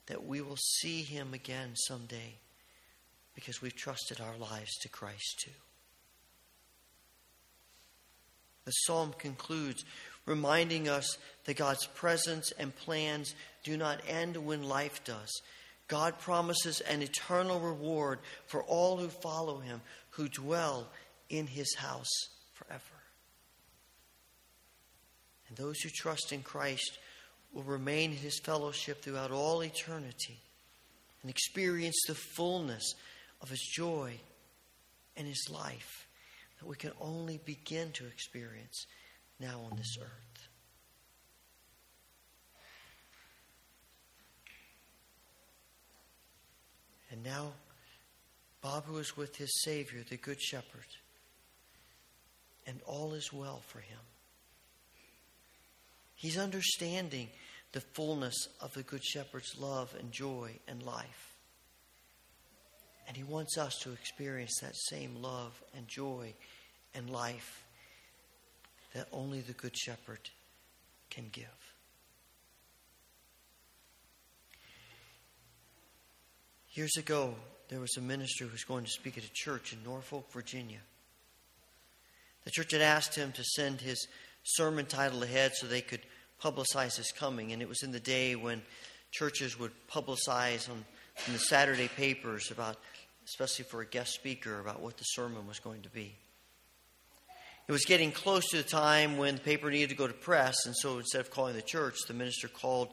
that 0.06 0.24
we 0.24 0.40
will 0.40 0.56
see 0.56 1.02
him 1.02 1.34
again 1.34 1.72
someday 1.74 2.34
because 3.34 3.60
we've 3.60 3.76
trusted 3.76 4.20
our 4.20 4.36
lives 4.36 4.74
to 4.80 4.88
Christ 4.88 5.42
too. 5.44 5.50
The 8.64 8.72
psalm 8.72 9.14
concludes 9.18 9.84
reminding 10.24 10.88
us 10.88 11.18
that 11.44 11.56
God's 11.56 11.86
presence 11.86 12.52
and 12.58 12.74
plans 12.74 13.34
do 13.64 13.76
not 13.76 14.00
end 14.08 14.36
when 14.36 14.62
life 14.62 15.02
does. 15.04 15.30
God 15.92 16.18
promises 16.20 16.80
an 16.80 17.02
eternal 17.02 17.60
reward 17.60 18.20
for 18.46 18.62
all 18.62 18.96
who 18.96 19.08
follow 19.08 19.58
him, 19.58 19.82
who 20.12 20.26
dwell 20.26 20.88
in 21.28 21.46
his 21.46 21.74
house 21.74 22.08
forever. 22.54 22.80
And 25.48 25.56
those 25.58 25.80
who 25.80 25.90
trust 25.90 26.32
in 26.32 26.40
Christ 26.40 26.98
will 27.52 27.64
remain 27.64 28.12
in 28.12 28.16
his 28.16 28.38
fellowship 28.38 29.02
throughout 29.02 29.32
all 29.32 29.62
eternity 29.62 30.40
and 31.20 31.30
experience 31.30 32.00
the 32.08 32.14
fullness 32.14 32.94
of 33.42 33.50
his 33.50 33.60
joy 33.60 34.14
and 35.18 35.28
his 35.28 35.46
life 35.50 36.08
that 36.58 36.66
we 36.66 36.76
can 36.76 36.92
only 37.02 37.38
begin 37.44 37.92
to 37.92 38.06
experience 38.06 38.86
now 39.38 39.60
on 39.70 39.76
this 39.76 39.98
earth. 40.00 40.31
And 47.12 47.22
now, 47.22 47.52
Bob, 48.62 48.86
who 48.86 48.96
is 48.96 49.16
with 49.16 49.36
his 49.36 49.62
Savior, 49.62 50.02
the 50.08 50.16
Good 50.16 50.40
Shepherd, 50.40 50.86
and 52.66 52.80
all 52.86 53.12
is 53.12 53.32
well 53.32 53.60
for 53.66 53.80
him. 53.80 53.98
He's 56.14 56.38
understanding 56.38 57.28
the 57.72 57.82
fullness 57.82 58.48
of 58.60 58.72
the 58.72 58.82
Good 58.82 59.04
Shepherd's 59.04 59.58
love 59.58 59.94
and 59.98 60.10
joy 60.10 60.58
and 60.66 60.82
life. 60.82 61.36
And 63.06 63.16
he 63.16 63.24
wants 63.24 63.58
us 63.58 63.78
to 63.80 63.92
experience 63.92 64.58
that 64.62 64.76
same 64.76 65.20
love 65.20 65.60
and 65.76 65.86
joy 65.88 66.32
and 66.94 67.10
life 67.10 67.64
that 68.94 69.08
only 69.12 69.40
the 69.40 69.52
Good 69.52 69.76
Shepherd 69.76 70.30
can 71.10 71.28
give. 71.32 71.61
Years 76.74 76.96
ago, 76.96 77.34
there 77.68 77.80
was 77.80 77.98
a 77.98 78.00
minister 78.00 78.46
who 78.46 78.52
was 78.52 78.64
going 78.64 78.84
to 78.84 78.90
speak 78.90 79.18
at 79.18 79.24
a 79.24 79.32
church 79.34 79.74
in 79.74 79.84
Norfolk, 79.84 80.32
Virginia. 80.32 80.78
The 82.44 82.50
church 82.50 82.72
had 82.72 82.80
asked 82.80 83.14
him 83.14 83.30
to 83.32 83.44
send 83.44 83.82
his 83.82 84.08
sermon 84.42 84.86
title 84.86 85.22
ahead 85.22 85.52
so 85.54 85.66
they 85.66 85.82
could 85.82 86.00
publicize 86.42 86.96
his 86.96 87.12
coming. 87.12 87.52
And 87.52 87.60
it 87.60 87.68
was 87.68 87.82
in 87.82 87.92
the 87.92 88.00
day 88.00 88.36
when 88.36 88.62
churches 89.10 89.58
would 89.58 89.72
publicize 89.86 90.70
on, 90.70 90.82
in 91.26 91.34
the 91.34 91.38
Saturday 91.38 91.88
papers 91.88 92.50
about, 92.50 92.78
especially 93.26 93.66
for 93.66 93.82
a 93.82 93.86
guest 93.86 94.14
speaker, 94.14 94.58
about 94.58 94.80
what 94.80 94.96
the 94.96 95.04
sermon 95.04 95.46
was 95.46 95.58
going 95.58 95.82
to 95.82 95.90
be. 95.90 96.14
It 97.68 97.72
was 97.72 97.84
getting 97.84 98.12
close 98.12 98.48
to 98.48 98.56
the 98.56 98.62
time 98.62 99.18
when 99.18 99.34
the 99.34 99.42
paper 99.42 99.70
needed 99.70 99.90
to 99.90 99.94
go 99.94 100.06
to 100.06 100.14
press, 100.14 100.64
and 100.64 100.74
so 100.74 100.98
instead 100.98 101.20
of 101.20 101.30
calling 101.30 101.54
the 101.54 101.60
church, 101.60 101.98
the 102.08 102.14
minister 102.14 102.48
called 102.48 102.88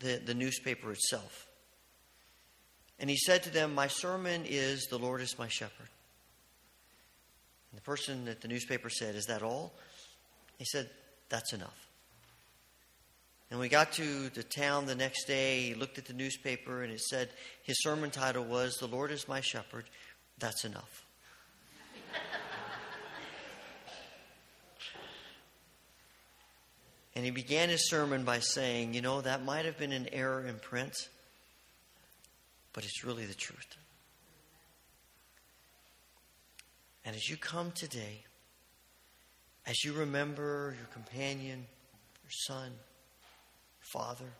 the, 0.00 0.20
the 0.24 0.34
newspaper 0.34 0.92
itself. 0.92 1.46
And 2.98 3.10
he 3.10 3.16
said 3.16 3.42
to 3.44 3.50
them, 3.50 3.74
My 3.74 3.88
sermon 3.88 4.44
is, 4.46 4.86
The 4.86 4.98
Lord 4.98 5.20
is 5.20 5.38
my 5.38 5.48
shepherd. 5.48 5.88
And 7.70 7.78
the 7.78 7.82
person 7.82 8.28
at 8.28 8.40
the 8.40 8.48
newspaper 8.48 8.88
said, 8.88 9.14
Is 9.14 9.26
that 9.26 9.42
all? 9.42 9.72
He 10.58 10.64
said, 10.64 10.88
That's 11.28 11.52
enough. 11.52 11.84
And 13.50 13.60
we 13.60 13.68
got 13.68 13.92
to 13.92 14.30
the 14.30 14.42
town 14.42 14.86
the 14.86 14.94
next 14.94 15.26
day. 15.26 15.60
He 15.62 15.74
looked 15.74 15.98
at 15.98 16.06
the 16.06 16.12
newspaper 16.12 16.82
and 16.82 16.92
it 16.92 17.00
said 17.00 17.28
his 17.62 17.80
sermon 17.82 18.10
title 18.10 18.44
was 18.44 18.76
The 18.76 18.88
Lord 18.88 19.10
is 19.12 19.28
My 19.28 19.40
Shepherd. 19.40 19.84
That's 20.38 20.64
enough. 20.64 21.04
and 27.14 27.24
he 27.24 27.30
began 27.30 27.68
his 27.68 27.88
sermon 27.88 28.24
by 28.24 28.40
saying, 28.40 28.94
You 28.94 29.02
know, 29.02 29.20
that 29.20 29.44
might 29.44 29.66
have 29.66 29.78
been 29.78 29.92
an 29.92 30.08
error 30.12 30.44
in 30.44 30.58
print, 30.58 30.94
but 32.74 32.84
it's 32.84 33.02
really 33.02 33.24
the 33.24 33.34
truth. 33.34 33.78
And 37.06 37.16
as 37.16 37.30
you 37.30 37.38
come 37.38 37.70
today, 37.72 38.24
as 39.66 39.82
you 39.84 39.94
remember 39.94 40.74
your 40.76 40.88
companion, 40.88 41.66
your 42.22 42.30
son, 42.30 42.66
your 42.66 44.02
father, 44.02 44.32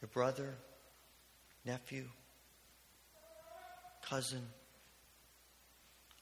your 0.00 0.08
brother, 0.12 0.54
nephew, 1.64 2.04
cousin, 4.02 4.42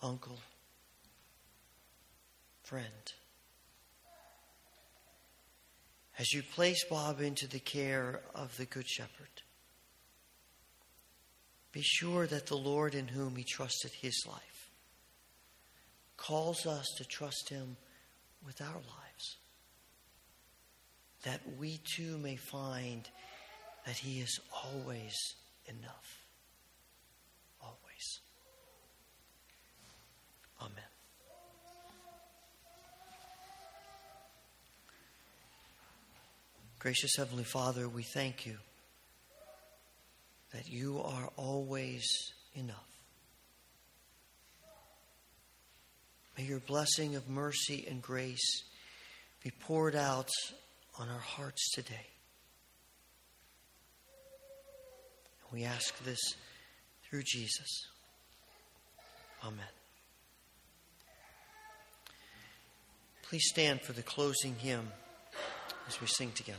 uncle, 0.03 0.39
friend. 2.63 3.13
as 6.21 6.35
you 6.35 6.43
place 6.43 6.85
Bob 6.85 7.23
into 7.23 7.49
the 7.49 7.59
care 7.59 8.21
of 8.35 8.55
the 8.59 8.67
Good 8.67 8.87
Shepherd, 8.87 9.40
be 11.73 11.83
sure 11.83 12.27
that 12.27 12.47
the 12.47 12.57
Lord 12.57 12.95
in 12.95 13.09
whom 13.09 13.37
he 13.37 13.45
trusted 13.45 13.93
his 13.93 14.25
life 14.27 14.71
calls 16.17 16.67
us 16.67 16.87
to 16.99 17.05
trust 17.05 17.49
him 17.49 17.77
with 18.45 18.61
our 18.61 18.75
lives, 18.75 19.37
that 21.23 21.41
we 21.59 21.81
too 21.97 22.19
may 22.19 22.37
find 22.37 23.09
that 23.87 23.97
he 23.97 24.21
is 24.21 24.41
always 24.65 25.15
enough. 25.67 26.25
Always. 27.63 28.21
Amen. 30.61 30.85
Gracious 36.79 37.13
Heavenly 37.17 37.45
Father, 37.45 37.89
we 37.89 38.03
thank 38.03 38.47
you 38.47 38.57
that 40.53 40.69
you 40.69 41.01
are 41.03 41.31
always 41.37 42.05
enough. 42.55 42.77
May 46.37 46.45
your 46.45 46.61
blessing 46.61 47.17
of 47.17 47.29
mercy 47.29 47.87
and 47.89 48.01
grace 48.01 48.65
be 49.45 49.51
poured 49.51 49.95
out 49.95 50.31
on 50.99 51.09
our 51.09 51.19
hearts 51.19 51.71
today. 51.73 52.07
We 55.53 55.65
ask 55.65 56.03
this 56.05 56.21
through 57.09 57.23
Jesus. 57.25 57.87
Amen. 59.45 59.65
Please 63.23 63.45
stand 63.47 63.81
for 63.83 63.93
the 63.93 64.03
closing 64.03 64.55
hymn 64.57 64.89
as 65.89 66.01
we 66.01 66.07
sing 66.07 66.33
together. 66.33 66.59